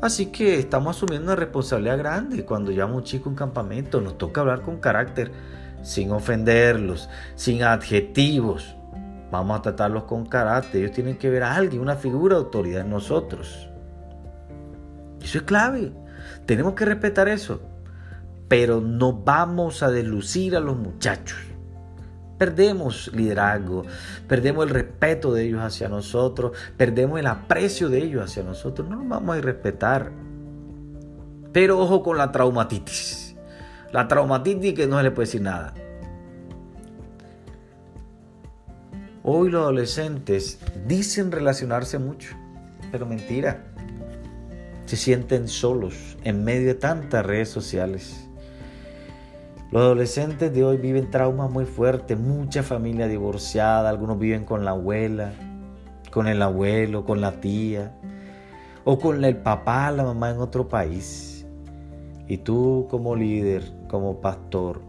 Así 0.06 0.26
que 0.26 0.60
estamos 0.60 0.96
asumiendo 0.96 1.32
una 1.32 1.34
responsabilidad 1.34 1.98
grande 1.98 2.44
cuando 2.44 2.70
llama 2.70 2.94
un 2.94 3.02
chico 3.02 3.28
a 3.28 3.30
un 3.30 3.36
campamento. 3.36 4.00
Nos 4.00 4.16
toca 4.16 4.40
hablar 4.40 4.62
con 4.62 4.76
carácter, 4.76 5.32
sin 5.82 6.12
ofenderlos, 6.12 7.08
sin 7.34 7.64
adjetivos. 7.64 8.76
Vamos 9.32 9.58
a 9.58 9.62
tratarlos 9.62 10.04
con 10.04 10.24
carácter. 10.24 10.82
Ellos 10.82 10.94
tienen 10.94 11.18
que 11.18 11.28
ver 11.28 11.42
a 11.42 11.56
alguien, 11.56 11.82
una 11.82 11.96
figura 11.96 12.36
de 12.36 12.42
autoridad 12.44 12.82
en 12.82 12.90
nosotros. 12.90 13.68
Eso 15.20 15.38
es 15.38 15.42
clave. 15.42 15.92
Tenemos 16.46 16.74
que 16.74 16.84
respetar 16.84 17.26
eso. 17.26 17.60
Pero 18.46 18.80
no 18.80 19.12
vamos 19.12 19.82
a 19.82 19.90
deslucir 19.90 20.54
a 20.54 20.60
los 20.60 20.76
muchachos 20.76 21.36
perdemos 22.38 23.10
liderazgo, 23.14 23.84
perdemos 24.28 24.66
el 24.66 24.70
respeto 24.70 25.32
de 25.32 25.44
ellos 25.44 25.62
hacia 25.62 25.88
nosotros, 25.88 26.52
perdemos 26.76 27.18
el 27.20 27.26
aprecio 27.26 27.88
de 27.88 27.98
ellos 27.98 28.24
hacia 28.24 28.42
nosotros, 28.42 28.88
no 28.88 28.96
nos 28.96 29.08
vamos 29.08 29.36
a 29.36 29.40
respetar. 29.40 30.12
Pero 31.52 31.78
ojo 31.78 32.02
con 32.02 32.18
la 32.18 32.32
traumatitis. 32.32 33.34
La 33.92 34.08
traumatitis 34.08 34.74
que 34.74 34.86
no 34.86 34.98
se 34.98 35.04
le 35.04 35.10
puede 35.10 35.26
decir 35.26 35.42
nada. 35.42 35.72
Hoy 39.22 39.50
los 39.50 39.62
adolescentes 39.62 40.60
dicen 40.86 41.32
relacionarse 41.32 41.98
mucho, 41.98 42.36
pero 42.92 43.06
mentira. 43.06 43.64
Se 44.84 44.96
sienten 44.96 45.48
solos 45.48 46.16
en 46.22 46.44
medio 46.44 46.68
de 46.68 46.74
tantas 46.74 47.26
redes 47.26 47.48
sociales 47.48 48.25
los 49.72 49.82
adolescentes 49.82 50.54
de 50.54 50.64
hoy 50.64 50.76
viven 50.76 51.10
traumas 51.10 51.50
muy 51.50 51.64
fuertes, 51.64 52.18
mucha 52.18 52.62
familia 52.62 53.08
divorciada, 53.08 53.88
algunos 53.88 54.18
viven 54.18 54.44
con 54.44 54.64
la 54.64 54.70
abuela, 54.70 55.32
con 56.12 56.28
el 56.28 56.40
abuelo, 56.40 57.04
con 57.04 57.20
la 57.20 57.40
tía, 57.40 57.92
o 58.84 58.98
con 59.00 59.24
el 59.24 59.36
papá, 59.38 59.90
la 59.90 60.04
mamá 60.04 60.30
en 60.30 60.38
otro 60.38 60.68
país. 60.68 61.44
Y 62.28 62.38
tú 62.38 62.86
como 62.88 63.16
líder, 63.16 63.72
como 63.88 64.20
pastor, 64.20 64.80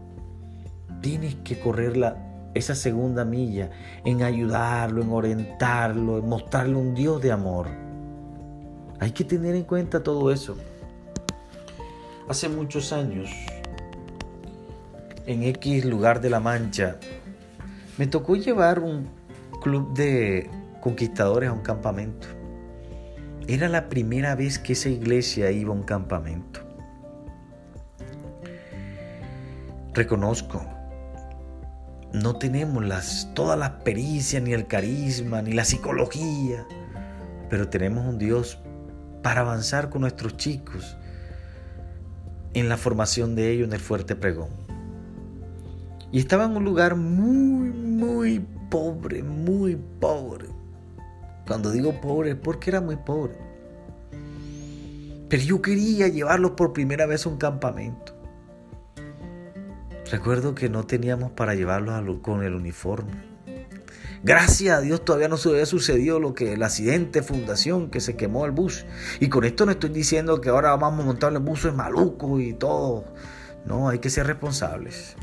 tienes 1.00 1.34
que 1.36 1.58
correr 1.58 1.96
la, 1.96 2.16
esa 2.54 2.76
segunda 2.76 3.24
milla 3.24 3.70
en 4.04 4.22
ayudarlo, 4.22 5.02
en 5.02 5.10
orientarlo, 5.10 6.18
en 6.18 6.28
mostrarle 6.28 6.76
un 6.76 6.94
Dios 6.94 7.20
de 7.20 7.32
amor. 7.32 7.66
Hay 9.00 9.10
que 9.10 9.24
tener 9.24 9.56
en 9.56 9.64
cuenta 9.64 10.04
todo 10.04 10.30
eso. 10.30 10.56
Hace 12.28 12.48
muchos 12.48 12.92
años 12.92 13.30
en 15.28 15.42
X 15.42 15.84
lugar 15.84 16.22
de 16.22 16.30
la 16.30 16.40
Mancha, 16.40 16.96
me 17.98 18.06
tocó 18.06 18.34
llevar 18.34 18.80
un 18.80 19.10
club 19.60 19.92
de 19.94 20.50
conquistadores 20.80 21.50
a 21.50 21.52
un 21.52 21.60
campamento. 21.60 22.26
Era 23.46 23.68
la 23.68 23.90
primera 23.90 24.34
vez 24.34 24.58
que 24.58 24.72
esa 24.72 24.88
iglesia 24.88 25.50
iba 25.50 25.70
a 25.70 25.76
un 25.76 25.82
campamento. 25.82 26.60
Reconozco, 29.92 30.64
no 32.14 32.36
tenemos 32.36 32.82
las, 32.86 33.28
todas 33.34 33.58
las 33.58 33.70
pericias, 33.82 34.42
ni 34.42 34.54
el 34.54 34.66
carisma, 34.66 35.42
ni 35.42 35.52
la 35.52 35.66
psicología, 35.66 36.66
pero 37.50 37.68
tenemos 37.68 38.06
un 38.06 38.16
Dios 38.16 38.58
para 39.22 39.42
avanzar 39.42 39.90
con 39.90 40.00
nuestros 40.00 40.38
chicos 40.38 40.96
en 42.54 42.70
la 42.70 42.78
formación 42.78 43.34
de 43.34 43.50
ellos 43.50 43.68
en 43.68 43.74
el 43.74 43.80
fuerte 43.80 44.16
pregón. 44.16 44.67
Y 46.10 46.20
estaba 46.20 46.44
en 46.44 46.56
un 46.56 46.64
lugar 46.64 46.96
muy, 46.96 47.68
muy 47.70 48.46
pobre, 48.70 49.22
muy 49.22 49.76
pobre. 50.00 50.46
Cuando 51.46 51.70
digo 51.70 52.00
pobre 52.00 52.30
es 52.30 52.36
porque 52.36 52.70
era 52.70 52.80
muy 52.80 52.96
pobre. 52.96 53.36
Pero 55.28 55.42
yo 55.42 55.60
quería 55.60 56.08
llevarlos 56.08 56.52
por 56.52 56.72
primera 56.72 57.06
vez 57.06 57.26
a 57.26 57.28
un 57.28 57.36
campamento. 57.36 58.14
Recuerdo 60.10 60.54
que 60.54 60.70
no 60.70 60.84
teníamos 60.84 61.32
para 61.32 61.54
llevarlos 61.54 62.20
con 62.22 62.42
el 62.42 62.54
uniforme. 62.54 63.28
Gracias 64.22 64.76
a 64.76 64.80
Dios 64.80 65.04
todavía 65.04 65.28
no 65.28 65.36
se 65.36 65.48
había 65.50 65.66
sucedido 65.66 66.18
lo 66.18 66.34
que 66.34 66.54
el 66.54 66.62
accidente 66.62 67.22
fundación 67.22 67.88
que 67.88 68.00
se 68.00 68.16
quemó 68.16 68.46
el 68.46 68.50
bus. 68.50 68.84
Y 69.20 69.28
con 69.28 69.44
esto 69.44 69.64
no 69.64 69.72
estoy 69.72 69.90
diciendo 69.90 70.40
que 70.40 70.48
ahora 70.48 70.74
vamos 70.76 71.04
a 71.04 71.06
montar 71.06 71.32
el 71.32 71.38
bus 71.38 71.66
es 71.66 71.74
maluco 71.74 72.40
y 72.40 72.54
todo. 72.54 73.04
No, 73.64 73.88
hay 73.88 73.98
que 73.98 74.10
ser 74.10 74.26
responsables. 74.26 75.14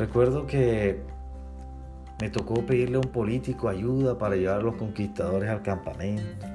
Recuerdo 0.00 0.46
que 0.46 0.98
me 2.22 2.30
tocó 2.30 2.64
pedirle 2.64 2.96
a 2.96 3.00
un 3.00 3.08
político 3.12 3.68
ayuda 3.68 4.16
para 4.16 4.34
llevar 4.34 4.60
a 4.60 4.62
los 4.62 4.76
conquistadores 4.76 5.50
al 5.50 5.60
campamento. 5.60 6.46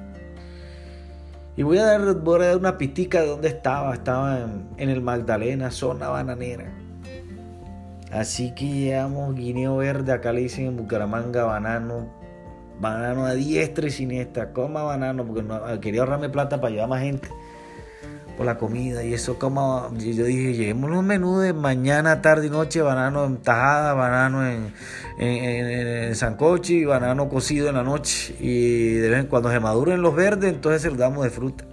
Y 1.56 1.62
voy 1.62 1.78
a 1.78 1.84
dar, 1.84 2.56
una 2.56 2.76
pitica 2.76 3.20
de 3.20 3.28
dónde 3.28 3.46
estaba. 3.46 3.94
Estaba 3.94 4.40
en, 4.76 4.90
el 4.90 5.00
Magdalena, 5.00 5.70
zona 5.70 6.08
bananera. 6.08 6.72
Así 8.10 8.52
que 8.52 8.66
llevamos 8.66 9.36
guineo 9.36 9.76
verde, 9.76 10.10
acá 10.10 10.32
le 10.32 10.40
dicen 10.40 10.66
en 10.66 10.76
Bucaramanga 10.76 11.44
banano. 11.44 12.08
Banano 12.80 13.26
a 13.26 13.34
diestra 13.34 13.86
y 13.86 13.90
siniestra. 13.92 14.52
Coma 14.52 14.82
banano, 14.82 15.24
porque 15.24 15.44
quería 15.80 16.00
ahorrarme 16.00 16.30
plata 16.30 16.60
para 16.60 16.72
llevar 16.72 16.88
más 16.88 17.00
gente 17.00 17.28
por 18.36 18.46
la 18.46 18.58
comida 18.58 19.02
y 19.02 19.14
eso 19.14 19.38
como 19.38 19.90
yo 19.96 20.24
dije 20.24 20.52
lleguemos 20.52 20.90
un 20.90 21.06
menú 21.06 21.38
de 21.38 21.52
mañana 21.52 22.20
tarde 22.20 22.48
y 22.48 22.50
noche 22.50 22.82
banano 22.82 23.24
en 23.24 23.38
tajada 23.38 23.94
banano 23.94 24.46
en, 24.46 24.72
en, 25.18 26.14
y 26.68 26.84
banano 26.84 27.28
cocido 27.28 27.68
en 27.68 27.74
la 27.74 27.82
noche. 27.82 28.36
Y 28.38 28.94
de 28.94 29.08
vez 29.08 29.20
en 29.20 29.26
cuando 29.26 29.50
se 29.50 29.58
maduren 29.58 30.02
los 30.02 30.14
verdes 30.14 30.52
entonces 30.52 30.82
se 30.82 30.90
los 30.90 30.98
damos 30.98 31.24
de 31.24 31.30
fruta. 31.30 31.64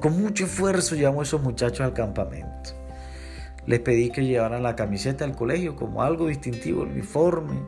Con 0.00 0.20
mucho 0.20 0.44
esfuerzo 0.44 0.94
llevamos 0.94 1.20
a 1.20 1.28
esos 1.28 1.42
muchachos 1.42 1.80
al 1.80 1.92
campamento. 1.92 2.70
Les 3.66 3.80
pedí 3.80 4.10
que 4.10 4.24
llevaran 4.24 4.62
la 4.62 4.76
camiseta 4.76 5.26
del 5.26 5.34
colegio 5.34 5.76
como 5.76 6.02
algo 6.02 6.26
distintivo 6.26 6.84
el 6.84 6.90
uniforme. 6.90 7.60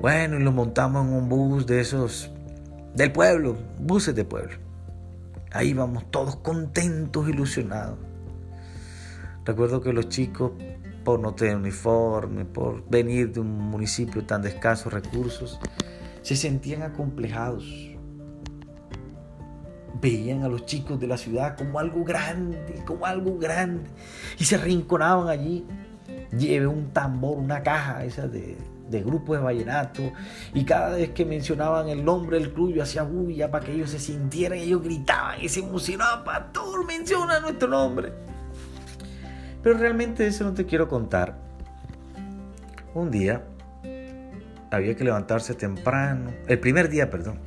Bueno 0.00 0.38
y 0.38 0.42
los 0.42 0.54
montamos 0.54 1.06
en 1.06 1.12
un 1.12 1.28
bus 1.28 1.66
de 1.66 1.80
esos 1.80 2.30
del 2.94 3.12
pueblo 3.12 3.56
buses 3.78 4.14
de 4.14 4.24
pueblo 4.24 4.66
Ahí 5.56 5.72
vamos 5.72 6.10
todos 6.10 6.36
contentos, 6.36 7.26
ilusionados. 7.30 7.98
Recuerdo 9.42 9.80
que 9.80 9.90
los 9.94 10.10
chicos, 10.10 10.52
por 11.02 11.18
no 11.18 11.34
tener 11.34 11.56
uniforme, 11.56 12.44
por 12.44 12.86
venir 12.90 13.32
de 13.32 13.40
un 13.40 13.58
municipio 13.58 14.26
tan 14.26 14.42
de 14.42 14.50
escasos 14.50 14.92
recursos, 14.92 15.58
se 16.20 16.36
sentían 16.36 16.82
acomplejados. 16.82 17.64
Veían 20.02 20.42
a 20.42 20.48
los 20.48 20.66
chicos 20.66 21.00
de 21.00 21.06
la 21.06 21.16
ciudad 21.16 21.56
como 21.56 21.78
algo 21.78 22.04
grande, 22.04 22.82
como 22.84 23.06
algo 23.06 23.38
grande, 23.38 23.88
y 24.38 24.44
se 24.44 24.56
arrinconaban 24.56 25.28
allí. 25.28 25.64
Lleve 26.36 26.66
un 26.66 26.92
tambor, 26.92 27.38
una 27.38 27.62
caja 27.62 28.04
esa 28.04 28.28
de, 28.28 28.58
de 28.90 29.02
grupos 29.02 29.38
de 29.38 29.42
vallenato 29.42 30.12
y 30.54 30.64
cada 30.64 30.96
vez 30.96 31.10
que 31.10 31.24
mencionaban 31.24 31.88
el 31.88 32.04
nombre 32.04 32.38
del 32.38 32.52
club 32.52 32.74
yo 32.74 32.82
hacía 32.82 33.02
bulla 33.02 33.50
para 33.50 33.64
que 33.64 33.72
ellos 33.72 33.90
se 33.90 33.98
sintieran, 33.98 34.58
ellos 34.58 34.82
gritaban 34.82 35.40
y 35.40 35.48
se 35.48 35.60
emocionaban, 35.60 36.24
pastor, 36.24 36.86
menciona 36.86 37.40
nuestro 37.40 37.68
nombre. 37.68 38.12
Pero 39.62 39.78
realmente 39.78 40.26
eso 40.26 40.44
no 40.44 40.54
te 40.54 40.64
quiero 40.64 40.88
contar. 40.88 41.36
Un 42.94 43.10
día 43.10 43.42
había 44.70 44.94
que 44.94 45.04
levantarse 45.04 45.54
temprano, 45.54 46.30
el 46.46 46.58
primer 46.58 46.88
día, 46.88 47.10
perdón, 47.10 47.40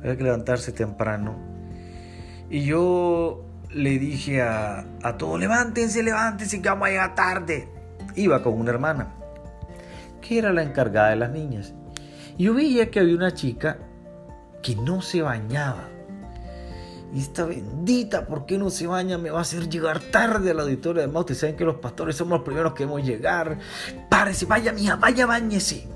había 0.00 0.16
que 0.16 0.24
levantarse 0.24 0.72
temprano 0.72 1.36
y 2.48 2.64
yo 2.64 3.44
le 3.70 3.98
dije 3.98 4.42
a, 4.42 4.84
a 5.02 5.16
todos, 5.16 5.38
levántense, 5.38 6.02
levántense, 6.02 6.60
que 6.60 6.68
vamos 6.68 6.88
a 6.88 6.90
llegar 6.90 7.14
tarde. 7.14 7.68
Iba 8.16 8.42
con 8.42 8.54
una 8.54 8.70
hermana, 8.70 9.14
que 10.20 10.38
era 10.38 10.52
la 10.52 10.62
encargada 10.62 11.10
de 11.10 11.16
las 11.16 11.30
niñas. 11.30 11.74
Yo 12.38 12.54
veía 12.54 12.90
que 12.90 13.00
había 13.00 13.16
una 13.16 13.34
chica 13.34 13.78
que 14.62 14.76
no 14.76 15.02
se 15.02 15.22
bañaba. 15.22 15.88
Y 17.12 17.20
esta 17.20 17.44
bendita, 17.44 18.26
¿por 18.26 18.46
qué 18.46 18.56
no 18.56 18.70
se 18.70 18.86
baña? 18.86 19.18
Me 19.18 19.30
va 19.30 19.38
a 19.38 19.42
hacer 19.42 19.68
llegar 19.68 19.98
tarde 19.98 20.52
al 20.52 20.60
auditorio. 20.60 21.02
Además, 21.02 21.20
ustedes 21.20 21.40
saben 21.40 21.56
que 21.56 21.64
los 21.64 21.76
pastores 21.76 22.16
somos 22.16 22.38
los 22.38 22.44
primeros 22.44 22.72
que 22.72 22.84
debemos 22.84 23.04
llegar. 23.04 23.58
Párese, 24.08 24.46
vaya, 24.46 24.72
mija, 24.72 24.96
vaya, 24.96 25.26
bañese. 25.26 25.88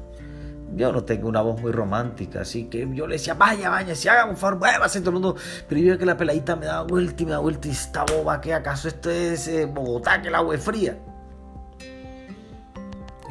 Yo 0.74 0.90
no 0.92 1.04
tengo 1.04 1.28
una 1.28 1.40
voz 1.40 1.60
muy 1.60 1.70
romántica, 1.70 2.40
así 2.40 2.64
que 2.64 2.88
yo 2.92 3.06
le 3.06 3.14
decía, 3.14 3.34
vaya, 3.34 3.70
bañese, 3.70 4.10
haga 4.10 4.24
un 4.24 4.36
favor, 4.36 4.58
muévase 4.58 4.98
todo 5.00 5.10
el 5.10 5.14
mundo. 5.14 5.36
Pero 5.68 5.80
yo 5.80 5.86
veía 5.86 5.98
que 5.98 6.06
la 6.06 6.16
peladita 6.16 6.56
me 6.56 6.66
daba 6.66 6.82
vuelta 6.82 7.22
y 7.22 7.26
me 7.26 7.30
daba 7.30 7.42
vuelta 7.42 7.68
y 7.68 7.70
esta 7.70 8.04
boba, 8.04 8.40
¿qué 8.40 8.54
acaso 8.54 8.88
esto 8.88 9.08
es 9.08 9.46
eh, 9.46 9.66
Bogotá, 9.66 10.20
que 10.20 10.28
el 10.28 10.34
agua 10.34 10.56
es 10.56 10.64
fría? 10.64 10.98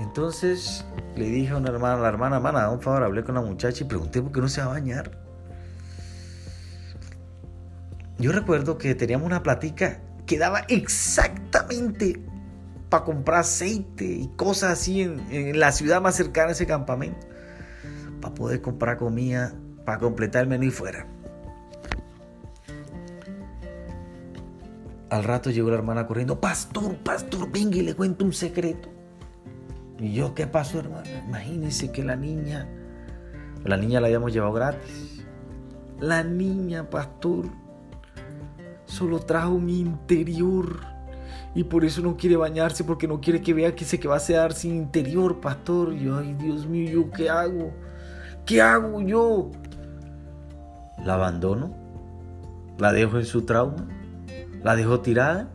Entonces 0.03 0.85
le 1.15 1.25
dije 1.25 1.53
a 1.53 1.57
una 1.57 1.69
hermana, 1.69 2.01
la 2.01 2.09
hermana, 2.09 2.35
hermana, 2.35 2.69
un 2.69 2.81
favor, 2.81 3.03
hablé 3.03 3.23
con 3.23 3.35
la 3.35 3.41
muchacha 3.41 3.83
y 3.83 3.87
pregunté 3.87 4.21
por 4.21 4.33
qué 4.33 4.41
no 4.41 4.49
se 4.49 4.59
va 4.59 4.67
a 4.67 4.69
bañar. 4.71 5.17
Yo 8.19 8.31
recuerdo 8.33 8.77
que 8.77 8.95
teníamos 8.95 9.25
una 9.25 9.41
platica 9.41 10.01
que 10.25 10.37
daba 10.37 10.65
exactamente 10.67 12.21
para 12.89 13.05
comprar 13.05 13.39
aceite 13.39 14.05
y 14.05 14.27
cosas 14.35 14.73
así 14.73 15.01
en, 15.01 15.57
la 15.57 15.71
ciudad 15.71 16.01
más 16.01 16.15
cercana 16.15 16.49
a 16.49 16.51
ese 16.51 16.67
campamento. 16.67 17.25
Para 18.21 18.35
poder 18.35 18.61
comprar 18.61 18.97
comida, 18.97 19.53
para 19.85 19.99
completar 19.99 20.43
el 20.43 20.49
menú 20.49 20.65
y 20.65 20.71
fuera. 20.71 21.07
Al 25.09 25.23
rato 25.23 25.49
llegó 25.49 25.69
la 25.69 25.75
hermana 25.75 26.05
corriendo, 26.05 26.41
pastor, 26.41 26.97
pastor, 26.97 27.49
venga 27.51 27.77
y 27.77 27.83
le 27.83 27.95
cuento 27.95 28.25
un 28.25 28.33
secreto. 28.33 28.92
Y 29.99 30.13
yo, 30.13 30.33
¿qué 30.33 30.47
pasó, 30.47 30.79
hermana? 30.79 31.09
Imagínense 31.27 31.91
que 31.91 32.03
la 32.03 32.15
niña, 32.15 32.67
la 33.63 33.77
niña 33.77 34.01
la 34.01 34.07
habíamos 34.07 34.33
llevado 34.33 34.53
gratis. 34.53 35.25
La 35.99 36.23
niña, 36.23 36.89
pastor, 36.89 37.45
solo 38.85 39.19
trajo 39.19 39.51
un 39.51 39.69
interior. 39.69 40.79
Y 41.55 41.63
por 41.65 41.85
eso 41.85 42.01
no 42.01 42.17
quiere 42.17 42.35
bañarse, 42.35 42.83
porque 42.83 43.07
no 43.07 43.21
quiere 43.21 43.41
que 43.41 43.53
vea 43.53 43.75
que 43.75 43.85
se 43.85 43.99
que 43.99 44.07
va 44.07 44.17
a 44.17 44.25
quedar 44.25 44.53
sin 44.53 44.75
interior, 44.75 45.39
pastor. 45.39 45.93
Y 45.93 46.05
yo, 46.05 46.17
ay, 46.17 46.33
Dios 46.33 46.65
mío, 46.65 46.91
¿yo 46.91 47.11
qué 47.11 47.29
hago? 47.29 47.71
¿Qué 48.45 48.61
hago 48.61 49.01
yo? 49.01 49.51
¿La 51.05 51.13
abandono? 51.13 51.73
¿La 52.79 52.91
dejo 52.91 53.19
en 53.19 53.25
su 53.25 53.43
trauma? 53.43 53.87
¿La 54.63 54.75
dejo 54.75 55.01
tirada? 55.01 55.47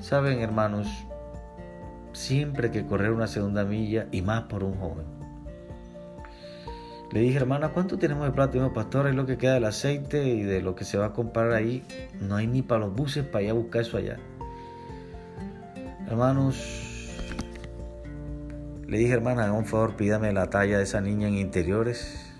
Saben, 0.00 0.38
hermanos, 0.38 0.86
siempre 2.16 2.70
que 2.70 2.86
correr 2.86 3.12
una 3.12 3.26
segunda 3.26 3.64
milla 3.64 4.06
y 4.10 4.22
más 4.22 4.44
por 4.44 4.64
un 4.64 4.74
joven. 4.76 5.04
Le 7.12 7.20
dije, 7.20 7.36
hermana, 7.36 7.68
¿cuánto 7.68 7.98
tenemos 7.98 8.26
de 8.26 8.32
plata? 8.32 8.58
Y 8.58 8.70
pastor, 8.70 9.06
es 9.06 9.14
lo 9.14 9.26
que 9.26 9.38
queda 9.38 9.54
del 9.54 9.64
aceite 9.64 10.26
y 10.26 10.42
de 10.42 10.60
lo 10.60 10.74
que 10.74 10.84
se 10.84 10.98
va 10.98 11.06
a 11.06 11.12
comprar 11.12 11.52
ahí. 11.52 11.84
No 12.20 12.36
hay 12.36 12.46
ni 12.46 12.62
para 12.62 12.80
los 12.80 12.94
buses 12.94 13.24
para 13.24 13.44
ir 13.44 13.50
a 13.50 13.52
buscar 13.52 13.82
eso 13.82 13.98
allá. 13.98 14.16
Hermanos, 16.08 17.10
le 18.88 18.98
dije, 18.98 19.12
hermana, 19.12 19.44
haga 19.44 19.52
un 19.52 19.66
favor, 19.66 19.96
pídame 19.96 20.32
la 20.32 20.50
talla 20.50 20.78
de 20.78 20.84
esa 20.84 21.00
niña 21.00 21.28
en 21.28 21.34
interiores. 21.34 22.32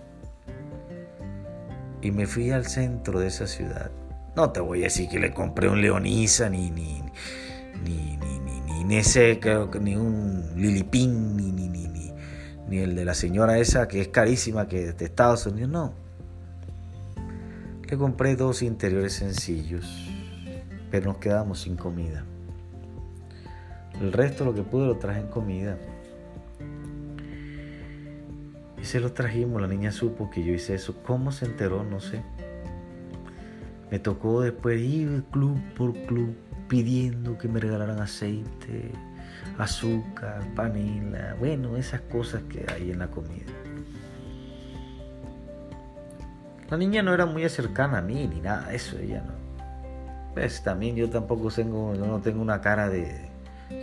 Y 2.03 2.11
me 2.11 2.27
fui 2.27 2.51
al 2.51 2.67
centro 2.67 3.21
de 3.21 3.29
esa 3.29 3.47
ciudad. 3.47 3.91
No 4.35 4.51
te 4.51 4.61
voy 4.61 4.81
a 4.81 4.85
decir 4.85 5.09
que 5.09 5.19
le 5.19 5.33
compré 5.33 5.69
un 5.69 5.81
Leonisa 5.81 6.49
ni, 6.49 6.71
ni, 6.71 7.03
ni, 7.85 8.16
ni, 8.87 8.95
ni, 8.95 8.95
ni 8.95 8.97
ese, 8.97 9.41
creo 9.41 9.71
que 9.71 9.81
ni 9.81 9.97
un 9.97 10.53
Lilipín, 10.57 11.37
ni, 11.37 11.53
ni, 11.53 11.69
ni, 11.69 12.13
ni 12.69 12.79
el 12.79 12.95
de 12.95 13.05
la 13.05 13.15
señora 13.15 13.59
esa 13.59 13.89
que 13.89 14.01
es 14.01 14.09
carísima, 14.09 14.69
que 14.69 14.89
es 14.89 14.97
de 14.99 15.05
Estados 15.05 15.47
Unidos, 15.47 15.71
no. 15.71 15.93
Le 17.89 17.97
compré 17.97 18.35
dos 18.35 18.63
interiores 18.63 19.13
sencillos, 19.13 20.11
pero 20.91 21.13
nos 21.13 21.19
quedamos 21.19 21.61
sin 21.61 21.77
comida. 21.77 22.25
El 24.01 24.13
resto, 24.13 24.45
lo 24.45 24.55
que 24.55 24.63
pude, 24.63 24.87
lo 24.87 24.97
traje 24.99 25.21
en 25.21 25.29
comida. 25.29 25.79
Y 28.81 28.85
se 28.85 29.01
lo 29.01 29.13
trajimos, 29.13 29.63
la 29.63 29.69
niña 29.69 29.93
supo 29.93 30.31
que 30.31 30.45
yo 30.45 30.53
hice 30.53 30.75
eso. 30.75 30.97
¿Cómo 31.05 31.33
se 31.33 31.47
enteró? 31.47 31.85
No 31.85 32.01
sé. 32.01 32.23
Me 33.91 34.01
tocó 34.01 34.43
después 34.43 34.81
ir 34.81 35.25
club 35.31 35.59
por 35.77 35.95
club 36.07 36.35
pidiendo 36.69 37.39
que 37.39 37.49
me 37.49 37.61
regalaran 37.61 38.01
aceite, 38.01 38.93
azúcar, 39.59 40.43
panela, 40.55 41.37
bueno, 41.39 41.77
esas 41.77 42.01
cosas 42.03 42.43
que 42.45 42.65
hay 42.73 42.91
en 42.91 42.99
la 42.99 43.09
comida. 43.09 43.53
La 46.71 46.77
niña 46.77 47.03
no 47.03 47.15
era 47.15 47.27
muy 47.27 47.49
cercana 47.49 47.99
a 47.99 48.03
mí 48.03 48.27
ni 48.27 48.41
nada 48.41 48.73
eso, 48.73 48.99
ella 48.99 49.23
no. 49.25 49.35
Pues 50.35 50.63
también 50.63 50.97
yo 50.97 51.09
tampoco 51.09 51.51
tengo, 51.51 51.95
no 51.95 52.21
tengo 52.21 52.43
una 52.43 52.61
cara 52.61 52.89
de, 52.89 53.31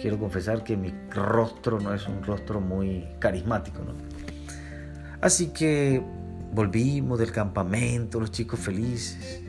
quiero 0.02 0.20
confesar 0.20 0.64
que 0.64 0.78
mi 0.78 0.94
rostro 1.10 1.80
no 1.80 1.94
es 1.94 2.08
un 2.08 2.24
rostro 2.24 2.60
muy 2.62 3.08
carismático, 3.20 3.80
¿no? 3.84 3.94
Así 5.22 5.48
que 5.48 6.04
volvimos 6.52 7.20
del 7.20 7.32
campamento, 7.32 8.20
los 8.20 8.32
chicos 8.32 8.60
felices. 8.60 9.42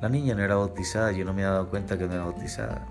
La 0.00 0.08
niña 0.08 0.34
no 0.34 0.42
era 0.44 0.54
bautizada, 0.54 1.10
yo 1.10 1.24
no 1.24 1.32
me 1.32 1.42
había 1.42 1.54
dado 1.54 1.70
cuenta 1.70 1.98
que 1.98 2.06
no 2.06 2.14
era 2.14 2.24
bautizada. 2.24 2.86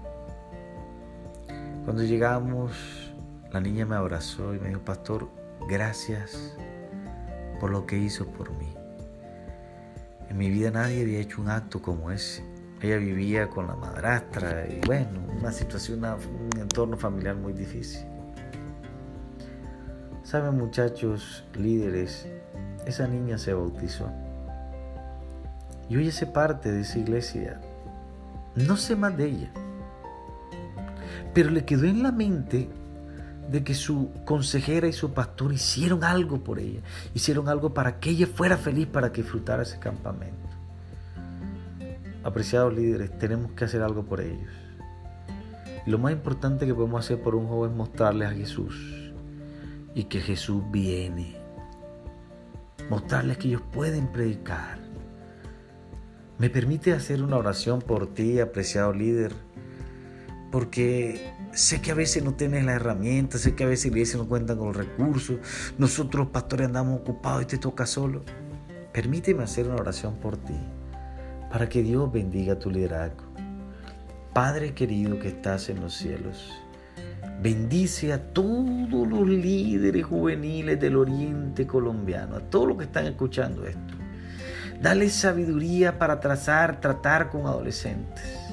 Cuando 1.86 2.04
llegamos, 2.04 3.14
la 3.52 3.62
niña 3.62 3.86
me 3.86 3.96
abrazó 3.96 4.54
y 4.54 4.60
me 4.60 4.68
dijo, 4.68 4.82
pastor, 4.82 5.30
gracias 5.70 6.58
por 7.62 7.72
lo 7.72 7.86
que 7.86 7.98
hizo 7.98 8.28
por 8.28 8.52
mí. 8.58 8.74
En 10.30 10.38
mi 10.38 10.50
vida 10.50 10.70
nadie 10.70 11.02
había 11.02 11.20
hecho 11.20 11.42
un 11.42 11.50
acto 11.50 11.82
como 11.82 12.12
ese. 12.12 12.44
Ella 12.82 12.98
vivía 12.98 13.50
con 13.50 13.68
la 13.68 13.76
madrastra 13.76 14.68
y 14.68 14.86
bueno, 14.86 15.22
una 15.40 15.54
situación, 15.54 16.04
un 16.04 16.60
entorno 16.60 16.98
familiar 16.98 17.36
muy 17.36 17.54
difícil. 17.54 18.06
Saben 20.24 20.58
muchachos, 20.58 21.46
líderes, 21.56 22.28
esa 22.86 23.08
niña 23.08 23.38
se 23.38 23.54
bautizó. 23.54 24.12
Y 25.90 25.98
hoy 25.98 26.10
hace 26.10 26.26
parte 26.26 26.72
de 26.72 26.82
esa 26.82 27.00
iglesia. 27.00 27.62
No 28.56 28.78
sé 28.78 28.96
más 28.96 29.16
de 29.16 29.26
ella 29.26 29.52
pero 31.38 31.52
le 31.52 31.66
quedó 31.66 31.86
en 31.86 32.02
la 32.02 32.12
mente 32.12 32.68
de 33.52 33.64
que 33.64 33.76
su 33.76 34.10
consejera 34.26 34.88
y 34.88 34.92
su 34.92 35.14
pastor 35.14 35.54
hicieron 35.54 36.04
algo 36.04 36.44
por 36.44 36.58
ella, 36.58 36.80
hicieron 37.14 37.48
algo 37.48 37.76
para 37.76 38.00
que 38.00 38.10
ella 38.10 38.26
fuera 38.26 38.58
feliz, 38.58 38.88
para 38.88 39.12
que 39.12 39.22
disfrutara 39.22 39.62
ese 39.62 39.78
campamento. 39.78 40.36
Apreciados 42.24 42.74
líderes, 42.74 43.16
tenemos 43.20 43.52
que 43.52 43.66
hacer 43.66 43.84
algo 43.84 44.02
por 44.02 44.22
ellos. 44.22 44.50
Lo 45.86 46.00
más 46.00 46.12
importante 46.12 46.66
que 46.66 46.74
podemos 46.74 47.06
hacer 47.06 47.22
por 47.22 47.36
un 47.36 47.48
joven 47.48 47.70
es 47.70 47.78
mostrarles 47.78 48.30
a 48.30 48.34
Jesús 48.34 49.14
y 49.94 50.06
que 50.06 50.20
Jesús 50.20 50.64
viene. 50.72 51.36
Mostrarles 52.90 53.38
que 53.38 53.50
ellos 53.50 53.62
pueden 53.72 54.08
predicar. 54.08 54.87
¿Me 56.40 56.50
permite 56.50 56.94
hacer 56.94 57.24
una 57.24 57.38
oración 57.38 57.82
por 57.82 58.14
ti, 58.14 58.40
apreciado 58.40 58.94
líder? 58.94 59.34
porque 60.52 61.34
sé 61.52 61.82
que 61.82 61.92
a 61.92 61.96
veces 61.96 62.24
no 62.24 62.34
tienes 62.34 62.64
la 62.64 62.74
herramienta, 62.74 63.38
sé 63.38 63.56
que 63.56 63.64
a 63.64 63.68
veces 63.68 64.16
no 64.16 64.28
cuentan 64.28 64.58
con 64.58 64.68
los 64.68 64.78
recursos, 64.78 65.38
nosotros 65.78 66.28
pastores 66.28 66.68
andamos 66.68 67.02
ocupados 67.02 67.44
y 67.44 67.46
te 67.46 67.58
toca 67.58 67.86
solo. 67.86 68.24
Permíteme 68.94 69.44
hacer 69.44 69.68
una 69.68 69.76
oración 69.76 70.16
por 70.16 70.38
ti, 70.38 70.58
para 71.52 71.68
que 71.68 71.84
Dios 71.84 72.12
bendiga 72.12 72.58
tu 72.58 72.72
liderazgo. 72.72 73.24
Padre 74.34 74.74
querido 74.74 75.20
que 75.20 75.30
estás 75.30 75.70
en 75.70 75.82
los 75.82 75.96
cielos, 75.96 76.52
bendice 77.42 78.14
a 78.14 78.34
todos 78.34 79.08
los 79.08 79.28
líderes 79.28 80.06
juveniles 80.06 80.80
del 80.80 80.96
oriente 80.96 81.68
colombiano, 81.68 82.38
a 82.38 82.40
todos 82.40 82.70
los 82.70 82.78
que 82.78 82.84
están 82.86 83.06
escuchando 83.06 83.66
esto. 83.66 83.97
Dale 84.82 85.10
sabiduría 85.10 85.98
para 85.98 86.20
trazar, 86.20 86.80
tratar 86.80 87.30
con 87.30 87.48
adolescentes 87.48 88.48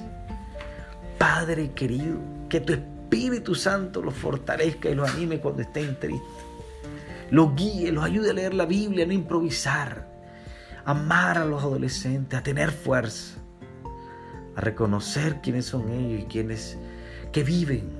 Padre 1.24 1.70
querido, 1.72 2.18
que 2.48 2.60
tu 2.60 2.74
Espíritu 2.74 3.54
Santo 3.54 4.02
los 4.02 4.14
fortalezca 4.14 4.90
y 4.90 4.94
los 4.94 5.10
anime 5.10 5.40
cuando 5.40 5.62
estén 5.62 5.98
tristes. 5.98 6.28
Los 7.30 7.54
guíe, 7.54 7.90
los 7.92 8.04
ayude 8.04 8.30
a 8.30 8.34
leer 8.34 8.54
la 8.54 8.66
Biblia, 8.66 9.04
a 9.04 9.06
no 9.06 9.14
improvisar. 9.14 10.12
amar 10.84 11.38
a 11.38 11.46
los 11.46 11.62
adolescentes, 11.62 12.38
a 12.38 12.42
tener 12.42 12.70
fuerza. 12.70 13.38
A 14.54 14.60
reconocer 14.60 15.40
quiénes 15.40 15.64
son 15.64 15.90
ellos 15.90 16.22
y 16.22 16.24
quiénes 16.26 16.78
que 17.32 17.42
viven. 17.42 17.90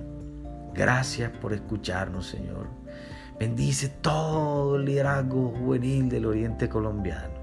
Gracias 0.75 1.31
por 1.31 1.55
escucharnos, 1.55 2.27
Señor. 2.27 2.69
Bendice 3.41 3.89
todo 3.89 4.77
el 4.77 4.85
liderazgo 4.85 5.49
juvenil 5.59 6.11
del 6.11 6.27
Oriente 6.27 6.69
colombiano. 6.69 7.34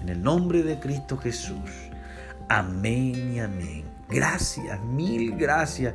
En 0.00 0.08
el 0.08 0.22
nombre 0.22 0.62
de 0.62 0.78
Cristo 0.78 1.16
Jesús. 1.16 1.70
Amén 2.48 3.34
y 3.34 3.40
amén. 3.40 3.84
Gracias, 4.08 4.82
mil 4.84 5.36
gracias 5.36 5.94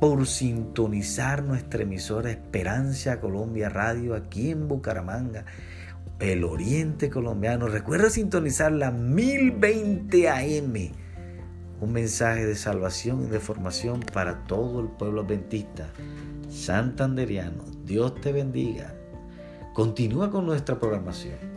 por 0.00 0.26
sintonizar 0.26 1.42
nuestra 1.42 1.82
emisora 1.82 2.30
Esperanza 2.30 3.20
Colombia 3.20 3.68
Radio 3.68 4.14
aquí 4.14 4.50
en 4.50 4.68
Bucaramanga, 4.68 5.44
el 6.20 6.44
oriente 6.44 7.10
colombiano. 7.10 7.66
Recuerda 7.66 8.10
sintonizar 8.10 8.70
la 8.70 8.92
1020 8.92 10.28
AM. 10.28 10.74
Un 11.80 11.92
mensaje 11.92 12.46
de 12.46 12.54
salvación 12.54 13.24
y 13.24 13.26
de 13.28 13.40
formación 13.40 14.00
para 14.00 14.44
todo 14.46 14.80
el 14.80 14.88
pueblo 14.88 15.22
adventista 15.22 15.88
santanderiano. 16.48 17.64
Dios 17.84 18.20
te 18.20 18.32
bendiga. 18.32 18.94
Continúa 19.74 20.30
con 20.30 20.46
nuestra 20.46 20.78
programación. 20.78 21.47